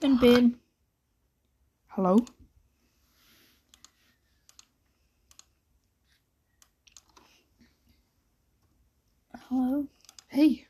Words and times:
Een 0.00 0.18
bin. 0.18 0.60
Hallo? 1.86 2.24
Hallo. 9.30 9.88
Hey. 10.26 10.68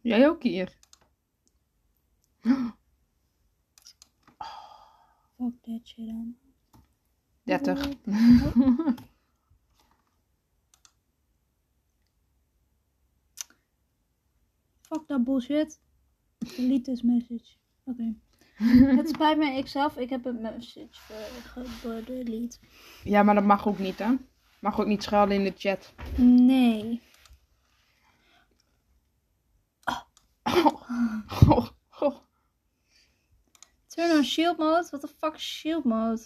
Jij 0.00 0.28
ook 0.28 0.42
hier? 0.42 0.76
Fuck 5.36 5.62
that 5.62 5.86
shit 5.86 6.08
aan. 6.08 6.38
30. 7.42 7.80
Fuck 14.88 15.06
dat 15.06 15.24
bullshit. 15.24 15.80
Delete 16.38 16.90
this 16.90 17.02
message. 17.02 17.56
Oké. 17.88 18.14
Het 18.98 19.08
spijt 19.08 19.38
me, 19.38 19.56
ikzelf. 19.56 19.96
Ik 19.96 20.10
heb 20.10 20.24
een 20.24 20.40
message 20.40 20.88
gedelete. 21.44 22.58
Ja, 23.04 23.22
maar 23.22 23.34
dat 23.34 23.44
mag 23.44 23.68
ook 23.68 23.78
niet, 23.78 23.98
hè? 23.98 24.14
Mag 24.60 24.80
ook 24.80 24.86
niet 24.86 25.02
schelden 25.02 25.36
in 25.36 25.44
de 25.44 25.54
chat. 25.56 25.94
Nee. 26.16 27.02
Oh, 29.84 30.02
oh. 32.00 32.16
Turn 33.86 34.16
on 34.16 34.24
shield 34.24 34.58
mode? 34.58 34.86
What 34.90 35.00
the 35.00 35.08
fuck 35.18 35.34
is 35.34 35.42
shield 35.42 35.84
mode? 35.84 36.22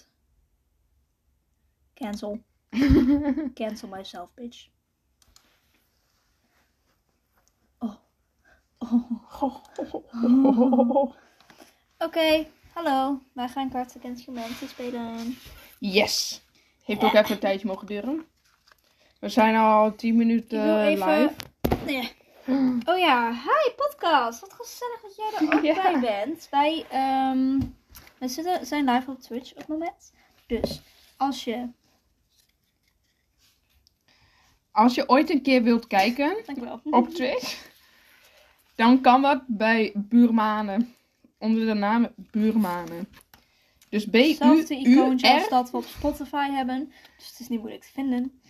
Cancel. 1.94 2.44
Cancel 3.54 3.88
myself, 3.88 4.34
bitch. 4.34 4.68
Oh. 7.78 7.96
Oh. 8.78 9.64
Oh. 10.22 11.14
Oké, 12.04 12.46
hallo. 12.72 13.20
Wij 13.32 13.48
gaan 13.48 13.70
Cards 13.70 13.96
Against 13.96 14.26
Humanity 14.26 14.66
spelen. 14.66 15.36
Yes. 15.78 16.42
Heeft 16.84 17.02
ook 17.02 17.12
even 17.12 17.30
een 17.30 17.38
tijdje 17.38 17.66
mogen 17.66 17.86
duren. 17.86 18.26
We 19.20 19.28
zijn 19.28 19.56
al 19.56 19.94
10 19.94 20.16
minuten 20.16 20.86
even- 20.86 21.08
live. 21.20 21.34
Nee. 21.86 22.12
Oh 22.84 22.98
ja, 22.98 23.32
hi 23.32 23.70
podcast. 23.76 24.40
Wat 24.40 24.52
gezellig 24.52 25.00
dat 25.02 25.16
jij 25.16 25.30
er 25.48 25.54
ook 25.56 25.62
Ja. 25.76 25.82
bij 25.82 26.00
bent. 26.00 26.48
Wij, 26.50 26.84
ehm, 26.90 27.60
wij 28.18 28.28
zitten, 28.28 28.66
zijn 28.66 28.84
live 28.90 29.10
op 29.10 29.20
Twitch 29.20 29.50
op 29.50 29.56
het 29.58 29.68
moment. 29.68 30.12
Dus 30.46 30.80
als 31.16 31.44
je... 31.44 31.68
Als 34.70 34.94
je 34.94 35.08
ooit 35.08 35.30
een 35.30 35.42
keer 35.42 35.62
wilt 35.62 35.86
kijken 35.86 36.36
Dankjewel. 36.46 36.80
op 36.84 37.08
Twitch, 37.08 37.66
dan 38.74 39.00
kan 39.00 39.22
dat 39.22 39.42
bij 39.46 39.92
Buurmanen. 39.94 40.94
Onder 41.42 41.66
de 41.66 41.74
naam 41.74 42.08
Buurmanen. 42.16 43.08
Dus 43.88 44.04
Hetzelfde 44.10 44.76
icoontje 44.76 45.32
als 45.32 45.48
dat 45.48 45.70
we 45.70 45.76
op 45.76 45.84
Spotify 45.84 46.50
hebben. 46.50 46.92
Dus 47.16 47.28
het 47.28 47.40
is 47.40 47.48
niet 47.48 47.58
moeilijk 47.58 47.82
te 47.82 47.92
vinden. 47.92 48.40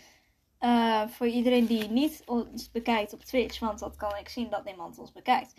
Eh, 0.59 1.03
voor 1.09 1.27
iedereen 1.27 1.67
die 1.67 1.89
niet 1.89 2.23
ons 2.27 2.71
bekijkt 2.71 3.13
op 3.13 3.23
Twitch, 3.25 3.59
want 3.59 3.79
dat 3.79 3.97
kan 3.97 4.17
ik 4.17 4.29
zien 4.29 4.51
dat 4.51 4.65
niemand 4.65 4.99
ons 4.99 5.13
bekijkt. 5.13 5.55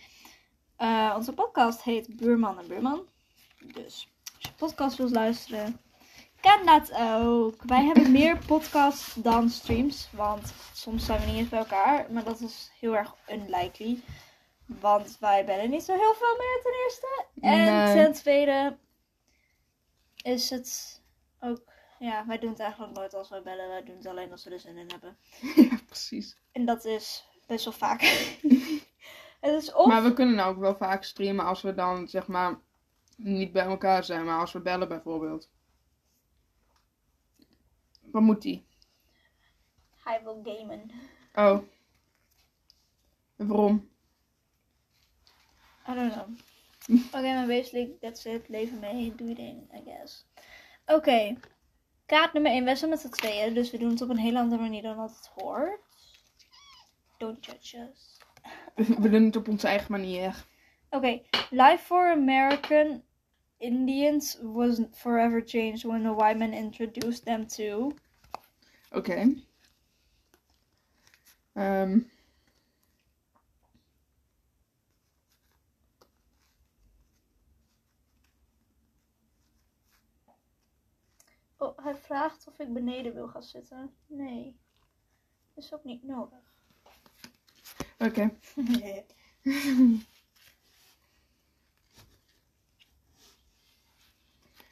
Eh, 0.76 1.14
onze 1.16 1.34
podcast 1.34 1.84
heet 1.84 2.16
Buurman 2.16 2.60
en 2.60 2.68
Buurman. 2.68 3.08
Dus 3.74 4.10
als 4.36 4.40
je 4.40 4.54
podcast 4.58 4.98
wilt 4.98 5.12
luisteren, 5.12 5.80
kan 6.42 6.66
dat 6.66 6.94
ook. 7.22 7.64
Wij 7.64 7.84
hebben 7.86 8.12
meer 8.22 8.38
podcasts 8.46 9.14
dan 9.14 9.50
streams, 9.50 10.10
want 10.12 10.54
soms 10.74 11.06
zijn 11.06 11.20
we 11.20 11.26
niet 11.26 11.36
eens 11.36 11.50
bij 11.50 11.60
elkaar. 11.60 12.06
Maar 12.12 12.24
dat 12.24 12.42
is 12.42 12.72
heel 12.80 12.96
erg 12.96 13.16
unlikely. 13.32 14.00
Want 14.66 15.18
wij 15.20 15.46
bellen 15.46 15.70
niet 15.70 15.84
zo 15.84 15.94
heel 15.94 16.14
veel 16.14 16.38
meer 16.38 16.60
ten 16.64 16.74
eerste. 16.84 17.26
En 17.42 17.74
Nee. 17.74 17.94
ten 17.96 18.14
tweede 18.14 18.78
is 20.16 20.50
het 20.50 21.02
ook... 21.40 21.72
Ja, 22.00 22.26
wij 22.28 22.40
doen 22.40 22.50
het 22.50 22.60
eigenlijk 22.60 22.94
nooit 22.94 23.14
als 23.14 23.30
wij 23.30 23.42
bellen. 23.42 23.68
Wij 23.68 23.84
doen 23.84 23.96
het 23.96 24.06
alleen 24.06 24.32
als 24.32 24.44
we 24.44 24.50
er 24.52 24.60
zin 24.60 24.78
in 24.78 24.90
hebben. 24.92 25.18
Ja, 25.70 25.80
precies. 25.86 26.38
En 26.52 26.66
dat 26.66 26.86
is 26.86 27.28
best 27.48 27.64
wel 27.64 27.74
vaak. 27.74 28.02
het 29.42 29.54
is 29.64 29.74
of... 29.74 29.88
Maar 29.88 30.04
we 30.04 30.14
kunnen 30.14 30.46
ook 30.46 30.58
wel 30.58 30.76
vaak 30.76 31.04
streamen 31.04 31.46
als 31.46 31.62
we 31.62 31.74
dan, 31.74 32.08
zeg 32.08 32.28
maar, 32.28 32.60
niet 33.18 33.52
bij 33.52 33.66
elkaar 33.66 34.04
zijn. 34.04 34.26
Maar 34.26 34.40
als 34.40 34.52
we 34.52 34.62
bellen 34.62 34.88
bijvoorbeeld. 34.88 35.50
Wat 38.02 38.22
moet 38.22 38.42
die? 38.42 38.66
Hij 40.04 40.24
wil 40.24 40.42
gamen. 40.44 40.92
Oh. 41.34 41.60
Waarom? 43.36 43.92
I 45.88 45.94
don't 45.94 46.14
know. 46.14 46.28
Oké, 47.08 47.34
maar 47.34 47.48
basically, 47.48 47.98
that's 48.00 48.26
it. 48.26 48.50
Leven 48.50 48.80
mee, 48.80 49.16
doe 49.16 49.28
je 49.28 49.36
ding, 49.36 49.74
I 49.74 49.82
guess. 49.86 50.26
Oké. 50.86 51.36
Kaart 52.06 52.34
nummer 52.34 52.52
1. 52.52 52.64
Wij 52.64 52.76
zijn 52.76 52.90
met 52.90 53.00
z'n 53.00 53.10
tweeën, 53.10 53.54
dus 53.54 53.72
we 53.72 53.78
doen 53.78 53.90
het 53.90 54.02
op 54.02 54.10
een 54.10 54.18
hele 54.18 54.40
andere 54.40 54.62
manier 54.62 54.82
dan 54.82 54.98
dat 54.98 55.16
het 55.16 55.30
hoort. 55.36 55.80
Don't 57.18 57.46
judge 57.46 57.78
us. 57.78 58.18
We 59.02 59.10
doen 59.10 59.24
het 59.24 59.36
op 59.36 59.48
onze 59.48 59.68
eigen 59.68 59.92
manier. 59.92 60.46
Oké. 60.90 61.22
Life 61.50 61.84
for 61.84 62.12
American 62.12 63.04
Indians 63.58 64.38
was 64.42 64.82
forever 64.92 65.42
changed 65.46 65.84
when 65.84 66.04
the 66.04 66.14
white 66.14 66.38
man 66.38 66.54
introduced 66.54 67.26
them 67.26 67.48
to... 67.48 67.92
Oké. 68.92 69.34
Ehm, 71.54 72.00
Oh, 81.58 81.78
hij 81.78 81.96
vraagt 81.96 82.48
of 82.48 82.60
ik 82.60 82.74
beneden 82.74 83.14
wil 83.14 83.28
gaan 83.28 83.44
zitten. 83.44 83.96
Nee. 84.08 84.60
Is 85.56 85.74
ook 85.74 85.84
niet 85.84 86.04
nodig. 86.04 86.54
Oké. 87.98 88.38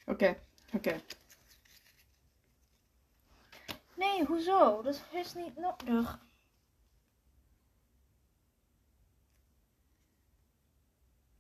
Oké. 0.06 0.38
Oké. 0.74 1.00
Nee, 3.96 4.26
hoezo? 4.26 4.82
Dat 4.82 5.04
is 5.12 5.34
niet 5.34 5.58
nodig. 5.58 6.26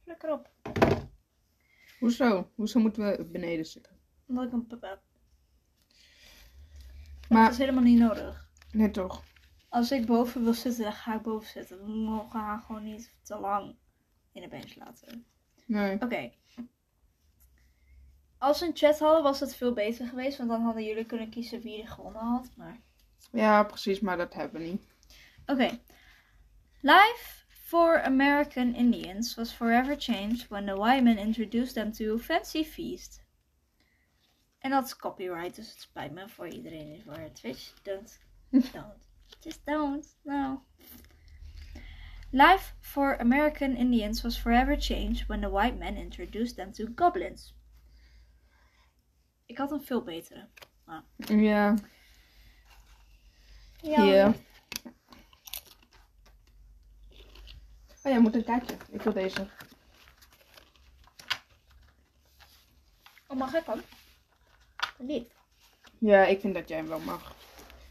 Flikker 0.03 0.31
op. 0.31 0.49
Hoezo? 1.99 2.51
Hoezo 2.55 2.79
moeten 2.79 3.03
we 3.03 3.25
beneden 3.25 3.65
zitten? 3.65 3.99
Omdat 4.27 4.45
ik 4.45 4.51
een 4.51 4.67
pup 4.67 4.81
heb. 4.81 5.10
Maar- 7.31 7.43
Dat 7.43 7.51
is 7.51 7.57
helemaal 7.57 7.83
niet 7.83 7.99
nodig. 7.99 8.49
Nee, 8.71 8.91
toch? 8.91 9.23
Als 9.69 9.91
ik 9.91 10.05
boven 10.05 10.43
wil 10.43 10.53
zitten, 10.53 10.83
dan 10.83 10.93
ga 10.93 11.15
ik 11.15 11.21
boven 11.21 11.49
zitten. 11.49 11.77
We 11.85 11.91
mogen 11.91 12.39
haar 12.39 12.59
gewoon 12.59 12.83
niet 12.83 13.13
te 13.23 13.39
lang 13.39 13.75
in 14.31 14.41
de 14.41 14.47
bench 14.47 14.75
laten. 14.75 15.25
Nee. 15.65 15.95
Oké. 16.01 16.31
Als 18.37 18.59
we 18.59 18.65
een 18.65 18.75
chat 18.77 18.99
hadden, 18.99 19.23
was 19.23 19.39
het 19.39 19.55
veel 19.55 19.73
beter 19.73 20.07
geweest. 20.07 20.37
Want 20.37 20.49
dan 20.49 20.61
hadden 20.61 20.83
jullie 20.83 21.05
kunnen 21.05 21.29
kiezen 21.29 21.61
wie 21.61 21.81
er 21.81 21.87
gewonnen 21.87 22.21
had. 22.21 22.49
Maar 22.55 22.81
Ja, 23.31 23.63
precies, 23.63 23.99
maar 23.99 24.17
dat 24.17 24.33
hebben 24.33 24.61
we 24.61 24.67
niet. 24.67 24.87
Oké. 25.45 25.79
Life 26.81 27.45
for 27.49 28.01
American 28.01 28.75
Indians 28.75 29.35
was 29.35 29.51
forever 29.53 29.95
changed 29.99 30.47
when 30.47 30.65
the 30.65 30.75
white 30.75 31.03
man 31.03 31.17
introduced 31.17 31.73
them 31.73 31.91
to 31.91 32.17
Fancy 32.17 32.63
Feast. 32.63 33.23
En 34.61 34.69
dat 34.69 34.85
is 34.85 34.95
copyright, 34.95 35.55
dus 35.55 35.69
het 35.69 35.81
spijt 35.81 36.11
me 36.11 36.29
voor 36.29 36.47
iedereen 36.47 36.85
die 36.91 37.03
voor 37.03 37.31
Twitch. 37.31 37.73
Don't. 37.81 38.19
Don't. 38.73 39.09
Just 39.39 39.65
don't. 39.65 40.15
No. 40.23 40.63
Life 42.31 42.73
for 42.79 43.19
American 43.19 43.75
Indians 43.75 44.21
was 44.21 44.37
forever 44.37 44.75
changed 44.79 45.27
when 45.27 45.41
the 45.41 45.49
white 45.49 45.77
man 45.77 45.95
introduced 45.95 46.55
them 46.55 46.71
to 46.71 46.87
goblins. 46.95 47.55
Ik 49.45 49.57
had 49.57 49.71
een 49.71 49.81
veel 49.81 50.03
betere. 50.03 50.47
Ja. 51.25 51.75
Hier. 53.77 54.35
Oh 58.03 58.11
ja, 58.11 58.19
moet 58.19 58.35
een 58.35 58.43
kaartje. 58.43 58.77
Ik 58.89 59.01
wil 59.01 59.13
deze. 59.13 59.47
Oh, 63.27 63.37
mag 63.37 63.53
ik 63.53 63.65
dan? 63.65 63.81
Ja, 65.97 66.25
ik 66.25 66.39
vind 66.39 66.53
dat 66.53 66.67
jij 66.67 66.77
hem 66.77 66.87
wel 66.87 66.99
mag. 66.99 67.35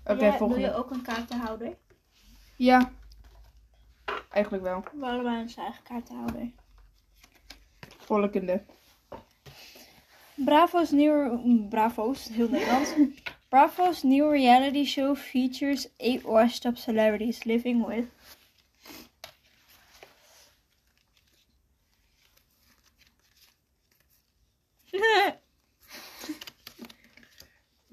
Oké, 0.04 0.32
volgende. 0.32 0.60
je 0.62 0.74
ook 0.74 0.90
een 0.90 1.02
kaartenhouder? 1.02 1.76
Ja. 2.56 2.92
Eigenlijk 4.30 4.64
wel. 4.64 4.84
We 4.92 5.06
allebei 5.06 5.40
onze 5.40 5.60
eigen 5.60 5.82
kaartenhouder. 5.82 6.50
Volgende. 7.98 8.62
Bravo's 10.34 10.90
nieuwe... 10.90 11.66
Bravo's, 11.68 12.28
heel 12.28 12.48
Nederlands. 12.48 12.94
Bravo's 13.48 14.02
nieuwe 14.02 14.30
reality 14.30 14.84
show 14.84 15.16
features 15.16 15.88
eight 15.96 16.22
washed 16.22 16.64
up 16.64 16.76
celebrities 16.76 17.44
living 17.44 17.86
with... 17.86 18.04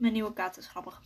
Mijn 0.08 0.20
nieuwe 0.20 0.34
kaart 0.36 0.58
is 0.58 0.68
grappig. 0.68 1.02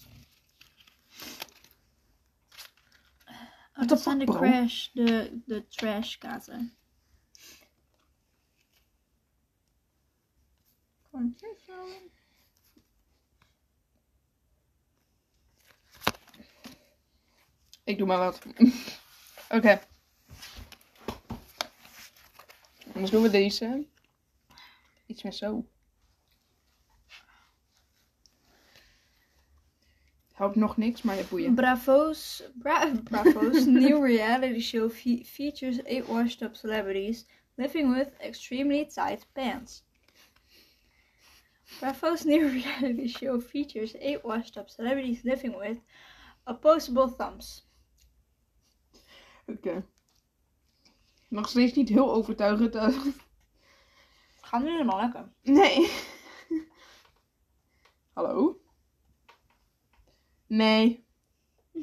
Oh, 3.76 3.88
dat 3.88 4.02
zijn 4.02 4.20
de 4.20 4.26
crash, 4.26 4.88
de, 4.94 5.42
de 5.46 5.68
trash 5.68 6.18
kaarten. 6.18 6.78
Ik 17.84 17.98
doe 17.98 18.08
maar 18.08 18.18
wat. 18.18 18.42
Oké. 19.58 19.82
Anders 22.94 23.12
doen 23.12 23.22
we 23.22 23.30
deze. 23.30 23.88
Iets 25.06 25.24
meer 25.24 25.34
zo. 25.34 25.71
Helpt 30.42 30.56
nog 30.56 30.78
niks, 30.78 31.02
maar 31.02 31.16
je 31.16 31.24
boeien. 31.30 31.56
Bravo's, 31.56 32.44
Bra- 32.54 32.92
Bravo's 33.10 33.66
new 33.86 34.04
reality 34.06 34.60
show 34.60 34.90
fe- 34.92 35.24
features 35.26 35.84
eight 35.84 36.06
washed 36.08 36.42
up 36.42 36.56
celebrities 36.56 37.26
living 37.56 37.94
with 37.96 38.08
extremely 38.20 38.86
tight 38.86 39.28
pants. 39.34 39.84
Bravo's 41.80 42.24
new 42.24 42.50
reality 42.62 43.08
show 43.08 43.42
features 43.42 43.94
eight 43.96 44.24
washed 44.24 44.58
up 44.58 44.70
celebrities 44.70 45.24
living 45.24 45.58
with 45.58 45.78
opposable 46.44 47.08
thumbs. 47.18 47.70
Oké. 49.46 49.86
Nog 51.28 51.50
steeds 51.50 51.74
niet 51.74 51.90
heel 51.90 52.14
overtuigend. 52.14 52.76
Gaan 54.42 54.64
nu 54.64 54.70
helemaal 54.72 55.00
lekker. 55.00 55.32
Nee. 55.42 55.92
Hallo? 58.14 58.61
Nee. 60.52 61.06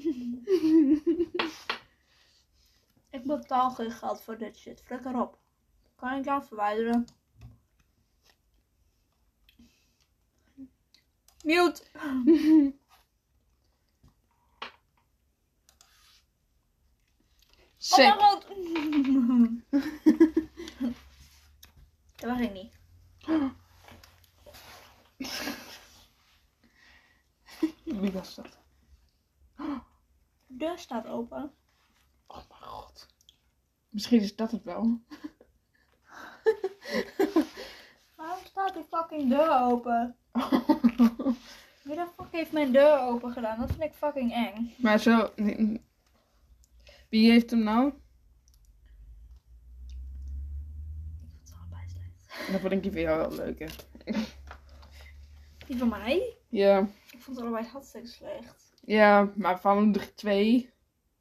Ik 3.11 3.25
betaal 3.25 3.71
geen 3.71 3.91
geld 3.91 4.23
voor 4.23 4.39
dit 4.39 4.59
shit. 4.59 4.83
Flikker 4.85 5.21
op. 5.21 5.39
Kan 5.97 6.19
ik 6.19 6.25
jou 6.25 6.45
verwijderen? 6.45 7.07
Mute. 11.45 11.83
Sick. 17.77 18.15
Oh 18.15 18.19
god. 18.19 18.47
Dat 22.17 22.31
was 22.31 22.41
ik 22.41 22.53
niet. 22.53 22.77
Wie 27.85 28.13
was 28.13 28.35
dat? 28.35 28.58
De 30.49 30.57
deur 30.57 30.79
staat 30.79 31.07
open. 31.07 31.53
Oh 32.27 32.49
mijn 32.49 32.61
god. 32.61 33.07
Misschien 33.89 34.21
is 34.21 34.37
dat 34.37 34.51
het 34.51 34.63
wel. 34.63 34.81
Waarom 38.17 38.45
staat 38.45 38.75
die 38.75 38.85
fucking 38.85 39.29
deur 39.29 39.61
open? 39.61 40.17
Wie 41.83 41.97
de 41.97 42.07
fuck 42.17 42.27
heeft 42.31 42.53
mijn 42.53 42.73
deur 42.73 42.99
open 42.99 43.33
gedaan? 43.33 43.59
Dat 43.59 43.71
vind 43.71 43.83
ik 43.83 43.93
fucking 43.93 44.33
eng. 44.33 44.75
maar 44.79 44.99
zo. 44.99 45.33
Wie 47.09 47.31
heeft 47.31 47.51
hem 47.51 47.63
nou? 47.63 47.89
Ik 47.89 47.95
vond 51.19 51.41
het 51.41 51.53
allebei 51.59 51.89
slecht. 51.89 52.53
Dat 52.53 52.61
vond 52.61 52.73
ik 52.73 52.83
die 52.83 52.93
van 52.93 53.01
jou 53.01 53.19
wel 53.19 53.33
leuk, 53.35 53.59
hè? 53.59 53.67
Die 55.67 55.79
van 55.79 55.89
mij? 55.89 56.37
Ja. 56.49 56.79
Ik 57.11 57.23
vond 57.23 57.37
het 57.37 57.47
allebei 57.47 57.67
hartstikke 57.67 58.09
slecht. 58.09 58.68
Ja, 58.89 59.33
maar 59.37 59.61
van 59.61 59.93
de 59.93 60.15
twee. 60.15 60.71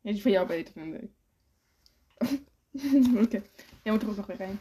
Is 0.01 0.13
die 0.13 0.21
van 0.21 0.31
jou 0.31 0.47
beter, 0.47 0.73
vind 0.73 0.93
ik. 0.93 1.09
Oké. 3.23 3.41
Jij 3.83 3.93
moet 3.93 4.01
er 4.01 4.09
ook 4.09 4.15
nog 4.15 4.25
weer 4.25 4.37
heen. 4.37 4.59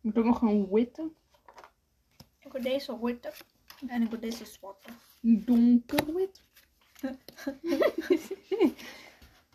moet 0.00 0.18
ook 0.18 0.24
nog 0.24 0.42
een 0.42 0.68
witte. 0.70 1.10
Ik 2.38 2.52
wil 2.52 2.62
deze 2.62 2.98
witte. 3.00 3.32
En 3.86 4.02
ik 4.02 4.10
wil 4.10 4.20
deze 4.20 4.44
zwarte. 4.44 4.88
Donkerwit. 5.20 6.40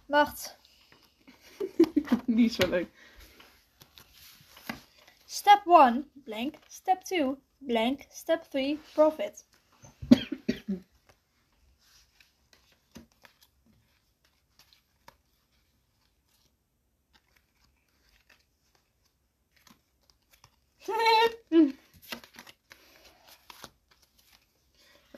Wacht. 0.06 0.58
Die 2.26 2.46
is 2.46 2.58
wel 2.58 2.70
leuk. 2.70 2.90
Step 5.26 5.62
1, 5.66 6.12
blank. 6.14 6.56
Step 6.68 7.02
2, 7.02 7.36
blank. 7.58 8.06
Step 8.10 8.44
3, 8.44 8.80
profit. 8.94 9.48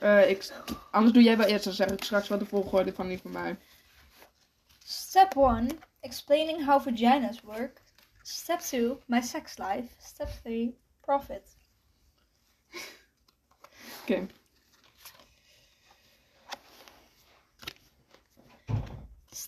Eh, 0.02 0.30
ik, 0.30 0.52
anders 0.90 1.12
doe 1.12 1.22
jij 1.22 1.36
wel 1.36 1.46
eerst, 1.46 1.64
dan 1.64 1.72
zeg 1.72 1.88
ik 1.88 2.04
straks 2.04 2.28
wat 2.28 2.38
de 2.38 2.46
volgorde 2.46 2.92
van 2.92 3.08
die 3.08 3.18
van 3.18 3.30
mij. 3.30 3.56
Step 4.84 5.36
1, 5.36 5.68
explaining 6.00 6.64
how 6.64 6.82
vaginas 6.82 7.40
work. 7.40 7.82
Step 8.22 8.58
2, 8.58 8.98
my 9.06 9.20
sex 9.20 9.58
life. 9.58 9.88
Step 9.98 10.28
3, 10.42 10.78
profit. 11.00 11.56
Oké. 14.02 14.26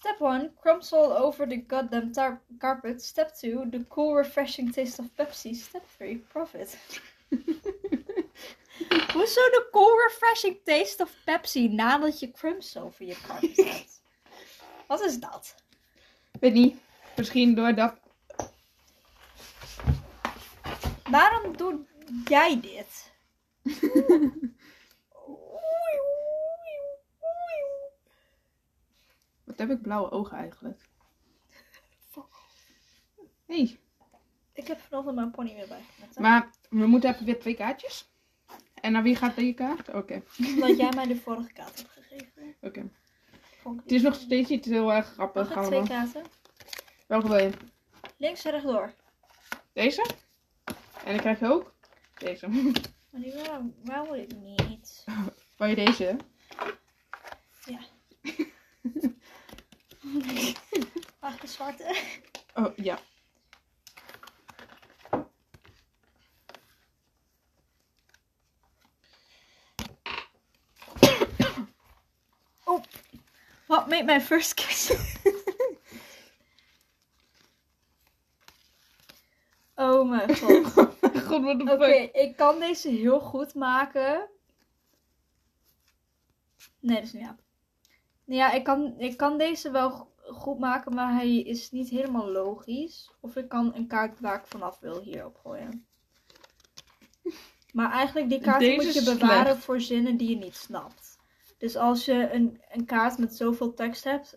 Step 0.04 0.20
1, 0.20 0.50
crumbs 0.60 0.92
all 0.92 1.12
over 1.12 1.46
the 1.46 1.56
goddamn 1.56 2.12
tar- 2.12 2.42
carpet. 2.58 3.00
Step 3.00 3.34
2, 3.40 3.70
the 3.70 3.86
cool 3.88 4.14
refreshing 4.14 4.70
taste 4.70 4.98
of 4.98 5.08
Pepsi. 5.16 5.54
Step 5.54 5.82
3, 5.96 6.16
profit. 6.28 6.76
Hoezo 9.14 9.40
de 9.40 9.68
cool 9.72 9.96
refreshing 10.08 10.58
taste 10.64 11.02
of 11.02 11.10
Pepsi 11.24 11.68
nadat 11.68 12.20
je 12.20 12.30
crumbs 12.30 12.76
over 12.76 13.04
je 13.06 13.16
carpet 13.26 13.56
hebt? 13.70 14.02
Wat 14.86 15.00
is 15.00 15.18
dat? 15.18 15.54
Weet 16.40 16.52
niet. 16.52 16.76
Misschien 17.16 17.54
door 17.54 17.74
dat. 17.74 17.94
Waarom 21.10 21.56
doe 21.56 21.86
jij 22.24 22.60
dit? 22.60 23.12
Wat 29.56 29.68
heb 29.68 29.76
ik 29.76 29.82
blauwe 29.82 30.10
ogen 30.10 30.36
eigenlijk? 30.36 30.80
Hey. 33.46 33.78
Ik 34.52 34.66
heb 34.66 34.80
vanochtend 34.80 35.14
mijn 35.16 35.30
pony 35.30 35.54
weer 35.54 35.68
bijgemaakt. 35.68 36.18
Maar 36.18 36.50
we 36.70 36.86
moeten 36.86 37.10
even 37.14 37.24
weer 37.26 37.40
twee 37.40 37.54
kaartjes. 37.54 38.12
En 38.74 38.92
naar 38.92 39.02
wie 39.02 39.16
gaat 39.16 39.36
die 39.36 39.54
kaart? 39.54 39.88
Oké. 39.88 40.22
Omdat 40.54 40.76
jij 40.76 40.92
mij 40.94 41.06
de 41.06 41.16
vorige 41.16 41.52
kaart 41.52 41.76
hebt 41.76 41.90
gegeven. 41.90 42.54
Oké. 42.60 42.90
Vond 43.60 43.76
ik 43.76 43.82
Het 43.82 43.92
is 43.92 44.02
nog 44.02 44.14
steeds 44.14 44.48
niet 44.48 44.64
heel 44.64 44.92
erg 44.92 45.06
grappig 45.06 45.48
Mag 45.48 45.58
ik 45.58 45.64
twee 45.64 45.78
allemaal. 45.78 46.04
kaarten? 46.04 46.22
Welke 47.06 47.28
wil 47.28 47.38
je? 47.38 47.50
Links 48.16 48.44
en 48.44 48.50
rechtdoor. 48.50 48.92
Deze? 49.72 50.06
En 51.04 51.12
dan 51.12 51.16
krijg 51.16 51.38
je 51.40 51.46
ook 51.46 51.74
deze. 52.18 52.48
Maar 53.10 53.22
die 53.22 53.32
wou, 53.32 53.72
wou 53.84 54.18
ik 54.18 54.36
niet. 54.36 55.04
Wil 55.56 55.68
je 55.68 55.74
deze? 55.74 56.16
De 61.40 61.46
zwarte? 61.46 61.96
Oh, 62.54 62.76
ja. 62.76 62.98
What 73.66 73.88
made 73.88 74.06
my 74.06 74.20
first 74.20 74.54
kiss? 74.54 74.92
oh 79.76 80.08
mijn 80.08 80.36
god. 80.36 80.72
God, 81.26 81.42
wat 81.42 81.72
Oké, 81.72 82.08
ik 82.12 82.36
kan 82.36 82.58
deze 82.58 82.88
heel 82.88 83.20
goed 83.20 83.54
maken. 83.54 84.28
Nee, 86.80 86.96
dat 86.96 87.04
is 87.04 87.12
niet 87.12 87.22
ja. 87.22 87.36
Ja, 88.24 88.52
ik 88.52 88.64
kan, 88.64 88.94
ik 88.98 89.16
kan 89.16 89.38
deze 89.38 89.70
wel 89.70 90.13
goed 90.24 90.58
maken, 90.58 90.94
maar 90.94 91.12
hij 91.12 91.40
is 91.40 91.70
niet 91.70 91.88
helemaal 91.88 92.30
logisch. 92.30 93.10
Of 93.20 93.36
ik 93.36 93.48
kan 93.48 93.74
een 93.74 93.86
kaart 93.86 94.20
waar 94.20 94.38
ik 94.38 94.46
vanaf 94.46 94.78
wil 94.80 95.00
hierop 95.00 95.36
gooien. 95.36 95.86
Maar 97.72 97.90
eigenlijk, 97.90 98.28
die 98.28 98.40
kaart 98.40 98.60
Deze 98.60 98.84
moet 98.84 98.94
je 98.94 99.02
bewaren 99.18 99.46
slecht. 99.46 99.64
voor 99.64 99.80
zinnen 99.80 100.16
die 100.16 100.28
je 100.28 100.36
niet 100.36 100.56
snapt. 100.56 101.18
Dus 101.58 101.76
als 101.76 102.04
je 102.04 102.30
een, 102.32 102.62
een 102.72 102.84
kaart 102.84 103.18
met 103.18 103.36
zoveel 103.36 103.74
tekst 103.74 104.04
hebt, 104.04 104.36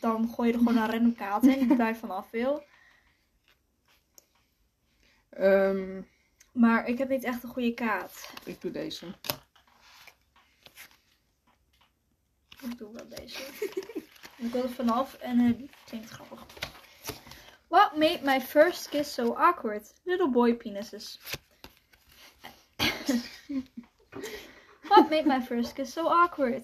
dan 0.00 0.28
gooi 0.28 0.48
je 0.48 0.54
er 0.54 0.60
gewoon 0.60 0.76
een 0.76 0.90
random 0.90 1.14
kaart 1.14 1.46
in 1.46 1.76
waar 1.76 1.88
je 1.88 1.94
vanaf 1.94 2.30
wil. 2.30 2.62
Ehm, 5.30 6.02
Maar 6.52 6.86
ik 6.86 6.98
heb 6.98 7.08
niet 7.08 7.24
echt 7.24 7.42
een 7.42 7.48
goede 7.48 7.74
kaart. 7.74 8.32
Ik 8.44 8.60
doe 8.60 8.70
deze. 8.70 9.06
Ik 12.62 12.78
doe 12.78 12.92
wel 12.92 13.08
deze. 13.08 13.38
ik 14.38 14.52
wil 14.52 14.62
er 14.62 14.70
vanaf 14.70 15.14
en 15.14 15.38
het 15.38 15.56
klinkt 15.84 16.10
grappig. 16.10 16.46
What 17.68 17.96
made 17.96 18.20
my 18.24 18.40
first 18.40 18.88
kiss 18.88 19.14
so 19.14 19.34
awkward? 19.34 19.92
Little 20.04 20.30
boy 20.30 20.54
penises. 20.54 21.18
What 24.88 25.10
made 25.10 25.26
my 25.26 25.40
first 25.40 25.74
kiss 25.74 25.92
so 25.92 26.06
awkward? 26.06 26.62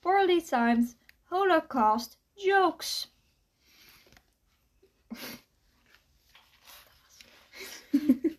Poorly 0.00 0.40
timed 0.42 0.94
Holocaust 1.24 2.18
jokes. 2.34 3.10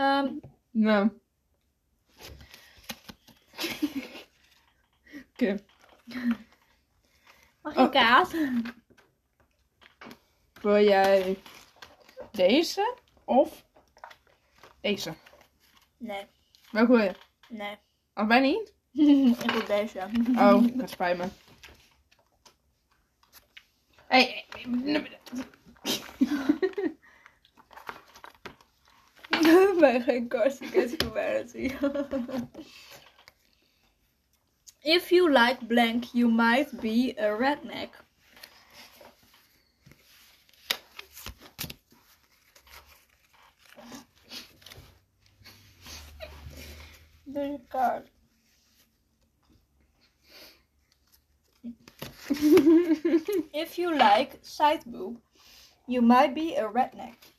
Um, 0.00 0.40
Nou. 0.72 1.10
Oké. 5.40 5.56
mag 7.62 7.74
je 7.74 7.80
Oh. 7.80 7.90
kaas? 7.90 8.30
Wil 10.62 10.80
jij 10.84 11.38
deze 12.30 12.94
of 13.24 13.64
deze? 14.80 15.14
Nee, 15.96 16.26
Welke 16.70 16.92
wil 16.92 17.00
je? 17.02 17.14
nee. 17.48 17.78
Allebei 18.12 18.40
niet? 18.40 18.74
ik 19.44 19.50
wil 19.50 19.66
deze. 19.66 20.08
Oh, 20.36 20.76
dat 20.76 20.90
spijt 20.90 21.16
me. 21.18 21.28
Hey, 24.06 24.44
ben 29.80 30.02
geen 30.02 30.28
karstikets 30.28 30.94
humanity. 30.96 31.74
If 34.84 35.12
you 35.12 35.30
like 35.30 35.60
blank, 35.68 36.14
you 36.14 36.28
might 36.28 36.80
be 36.80 37.10
a 37.18 37.28
redneck. 37.28 37.90
Je 47.26 47.58
kaart. 47.68 48.06
If 53.52 53.78
you 53.78 53.94
like 53.94 54.38
side 54.42 54.84
boob, 54.86 55.20
you 55.86 56.00
might 56.00 56.34
be 56.34 56.54
a 56.54 56.64
redneck. 56.64 57.29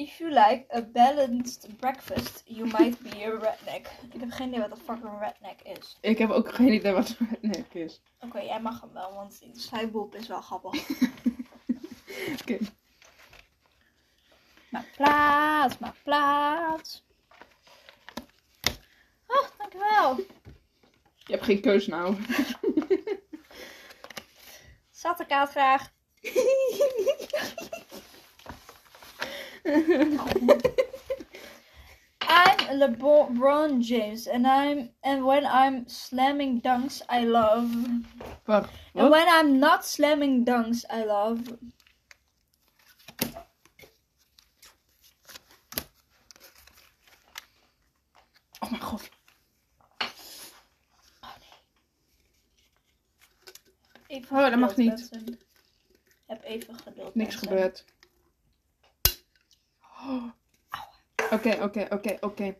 If 0.00 0.18
you 0.18 0.30
like 0.30 0.66
a 0.72 0.80
balanced 0.80 1.76
breakfast, 1.76 2.42
you 2.46 2.64
might 2.64 3.02
be 3.02 3.22
a 3.22 3.32
redneck. 3.32 3.86
Ik 4.12 4.20
heb 4.20 4.30
geen 4.30 4.48
idee 4.48 4.60
wat 4.60 4.70
de 4.70 4.76
fuck 4.76 5.04
een 5.04 5.18
redneck 5.18 5.78
is. 5.78 5.98
Ik 6.00 6.18
heb 6.18 6.30
ook 6.30 6.54
geen 6.54 6.72
idee 6.72 6.92
wat 6.92 7.16
een 7.18 7.28
redneck 7.30 7.74
is. 7.74 8.00
Oké, 8.20 8.40
jij 8.40 8.60
mag 8.60 8.80
hem 8.80 8.92
wel, 8.92 9.14
want 9.14 9.40
de 9.40 9.60
sidebob 9.60 10.14
is 10.14 10.26
wel 10.26 10.40
grappig. 10.40 10.88
Oké. 12.40 12.58
Maak 14.70 14.86
plaats, 14.96 15.78
maak 15.78 15.96
plaats. 16.02 17.04
Oh, 19.26 19.48
dankjewel. 19.58 20.16
Je 21.16 21.32
hebt 21.32 21.44
geen 21.44 21.60
keus 21.60 21.86
nou. 21.86 22.16
Zat 24.90 25.20
ik 25.20 25.30
uit 25.30 25.50
graag. 25.50 25.90
I'm 29.66 30.18
LeBron 32.80 33.82
James 33.82 34.26
and 34.26 34.46
I'm 34.46 34.90
and 35.04 35.26
when 35.26 35.44
I'm 35.44 35.86
slamming 35.88 36.62
dunks 36.62 37.02
I 37.08 37.24
love 37.24 37.70
Wacht. 38.46 38.70
and 38.94 39.10
when 39.10 39.26
I'm 39.28 39.58
not 39.60 39.84
slamming 39.84 40.44
dunks 40.46 40.84
I 40.88 41.04
love 41.04 41.58
Oh 48.62 48.70
mijn 48.70 48.82
god. 48.82 49.08
Even 54.06 54.36
Oh, 54.36 54.50
dat 54.50 54.58
mag 54.58 54.76
niet. 54.76 55.08
Heb 56.26 56.44
even 56.44 56.78
geduld. 56.78 57.14
Niks 57.14 57.34
mensen. 57.34 57.48
gebeurd. 57.48 57.84
Oh. 60.02 60.30
Oké, 61.30 61.62
oké, 61.62 61.86
oké, 61.90 62.16
oké. 62.20 62.56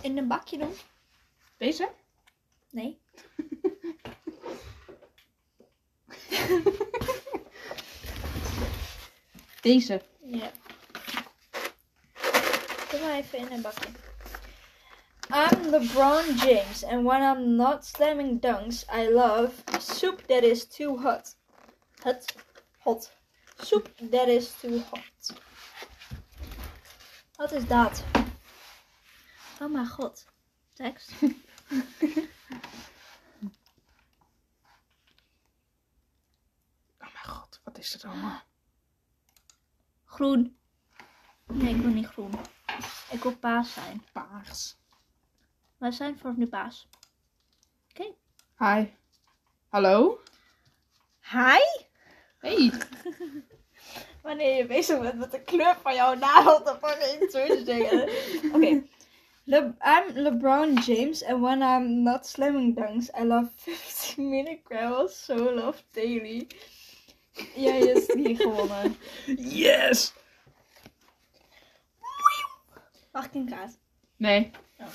In 0.00 0.18
een 0.18 0.28
bakje 0.28 0.58
doen? 0.58 0.74
Deze? 1.56 1.90
Nee. 2.70 3.00
Deze. 9.60 10.02
Ja. 10.22 10.50
Doe 12.90 13.00
maar 13.00 13.14
even 13.14 13.38
in 13.38 13.52
een 13.52 13.62
bakje. 13.62 13.88
I'm 15.30 15.70
LeBron 15.70 16.36
James, 16.36 16.84
and 16.84 17.04
when 17.04 17.22
I'm 17.22 17.56
not 17.56 17.84
slamming 17.84 18.40
dunks, 18.40 18.84
I 18.90 19.08
love 19.08 19.62
soup 19.78 20.26
that 20.26 20.42
is 20.42 20.64
too 20.64 20.96
hot. 20.96 21.36
Hot. 22.02 22.34
Hot. 22.78 23.10
Soup 23.58 23.88
that 24.10 24.28
is 24.28 24.54
too 24.60 24.78
hot. 24.90 25.40
Wat 27.38 27.52
is 27.52 27.66
dat? 27.66 28.04
Oh 29.60 29.70
mijn 29.72 29.86
god. 29.88 30.26
Tekst. 30.74 31.12
Oh 37.00 37.12
mijn 37.12 37.24
god, 37.24 37.60
wat 37.64 37.78
is 37.78 37.90
dit 37.90 38.04
allemaal? 38.04 38.42
Groen. 40.04 40.58
Nee, 41.46 41.74
ik 41.74 41.80
wil 41.80 41.90
niet 41.90 42.06
groen. 42.06 42.32
Ik 43.10 43.22
wil 43.22 43.36
paas 43.36 43.72
zijn. 43.72 44.04
Paars. 44.12 44.76
Wij 45.76 45.90
zijn 45.90 46.18
voor 46.18 46.34
nu 46.36 46.46
paas. 46.46 46.88
Hi. 48.58 48.86
Hallo? 49.68 50.20
Hi? 51.20 51.86
Hey. 52.38 52.72
Wanneer 54.22 54.56
je 54.56 54.66
bezig 54.66 55.00
bent 55.00 55.18
met 55.18 55.30
de 55.30 55.40
kleur 55.40 55.76
van 55.82 55.94
jouw 55.94 56.14
nagel 56.14 56.62
te 56.62 56.76
fucking 56.82 57.30
switch 57.30 57.64
dingen. 57.64 58.02
Oké. 58.54 58.82
Le- 59.44 59.74
I'm 59.80 60.12
LeBron 60.14 60.74
James 60.74 61.24
and 61.24 61.40
when 61.40 61.62
I'm 61.62 62.02
not 62.02 62.26
slamming 62.26 62.74
dunks, 62.76 63.08
I 63.20 63.24
love 63.24 63.48
15 63.56 64.28
minute 64.28 64.60
gravel 64.64 65.08
soul 65.08 65.58
of 65.66 65.82
daily. 65.92 66.46
Jij 67.54 67.78
is 67.78 68.06
niet 68.14 68.40
gewonnen. 68.40 68.96
Yes! 69.36 70.12
Mag 73.12 73.24
ik 73.24 73.34
een 73.34 73.48
kaart? 73.48 73.78
Nee. 74.16 74.50
Oh. 74.78 74.86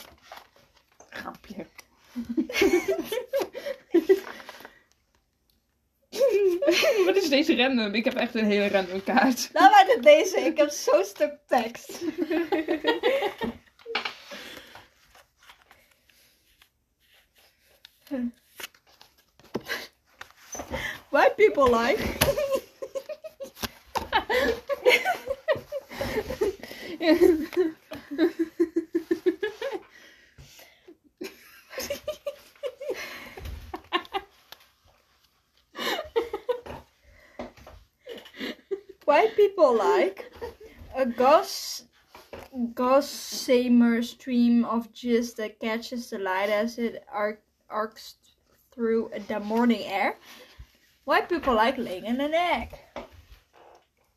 Grapje. 1.09 1.65
Wat 7.05 7.15
is 7.15 7.29
deze 7.29 7.55
random? 7.55 7.93
Ik 7.93 8.05
heb 8.05 8.13
echt 8.15 8.35
een 8.35 8.45
hele 8.45 8.67
random 8.67 9.03
kaart. 9.03 9.49
Laat 9.53 9.71
mij 9.71 9.95
dit 9.95 10.03
deze. 10.03 10.39
Ik 10.39 10.57
heb 10.57 10.69
zo'n 10.69 11.03
stuk 11.03 11.37
tekst. 11.47 12.01
White 21.09 21.35
people 21.37 21.69
like. 21.69 21.99
White 39.05 39.35
people 39.63 39.77
like 39.77 40.31
a 40.95 41.05
gos 41.05 41.85
gossamer 42.73 44.01
stream 44.01 44.65
of 44.65 44.91
jizz 44.93 45.35
that 45.35 45.59
catches 45.59 46.09
the 46.09 46.19
light 46.19 46.49
as 46.49 46.77
it 46.77 47.03
arc, 47.11 47.41
arcs 47.69 48.15
through 48.71 49.09
the 49.27 49.39
morning 49.39 49.83
air. 49.85 50.17
White 51.05 51.29
people 51.29 51.55
like 51.55 51.77
laying 51.77 52.05
in 52.05 52.19
an 52.19 52.33
egg. 52.33 52.69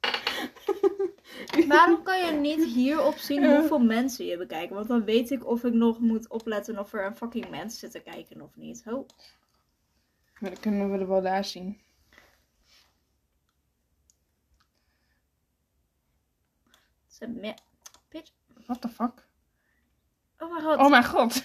Waarom 1.68 2.02
kan 2.02 2.26
je 2.26 2.32
niet 2.32 2.64
hierop 2.64 3.18
zien 3.18 3.44
hoeveel 3.44 3.78
mensen 3.96 4.26
je 4.26 4.36
bekijken? 4.36 4.74
Want 4.76 4.88
dan 4.88 5.04
weet 5.04 5.30
ik 5.30 5.46
of 5.46 5.64
ik 5.64 5.72
nog 5.72 5.98
moet 6.00 6.28
opletten 6.28 6.78
of 6.78 6.92
er 6.92 7.06
een 7.06 7.16
fucking 7.16 7.50
mens 7.50 7.78
zit 7.78 7.90
te 7.90 8.00
kijken 8.00 8.40
of 8.40 8.56
niet. 8.56 8.82
Oh. 8.86 9.08
Maar 10.38 10.50
dan 10.50 10.60
kunnen 10.60 10.92
we 10.92 10.98
er 10.98 11.08
wel 11.08 11.22
daar 11.22 11.44
zien. 11.44 11.80
Meer... 17.20 17.54
Bitch. 18.08 18.32
What 18.66 18.80
the 18.80 18.88
fuck? 18.88 19.26
Oh 20.38 20.50
mijn 20.50 20.62
god. 20.62 20.78
Oh 20.78 20.90
mijn 20.90 21.04
god. 21.04 21.44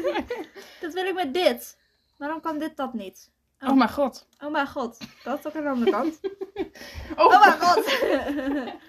Dat 0.80 0.92
wil 0.92 1.04
ik 1.06 1.14
met 1.14 1.34
dit. 1.34 1.78
Waarom 2.16 2.40
kan 2.40 2.58
dit 2.58 2.76
dat 2.76 2.94
niet? 2.94 3.30
Oh 3.60 3.76
mijn 3.76 3.90
god. 3.90 4.28
Oh 4.40 4.50
mijn 4.50 4.66
god. 4.68 4.98
Dat 5.24 5.46
ook 5.46 5.54
aan 5.54 5.62
de 5.62 5.68
andere 5.68 5.90
kant. 5.90 6.20
Oh, 7.16 7.24
Oh 7.24 7.40
mijn 7.40 7.60
god. 7.60 7.84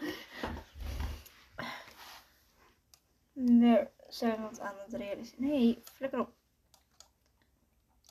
Nee, 3.36 3.88
zijn 4.08 4.36
we 4.36 4.48
het 4.48 4.60
aan 4.60 4.74
het 4.86 4.94
realiseren? 4.94 5.50
Nee, 5.50 5.82
flikker 5.94 6.20
op. 6.20 6.34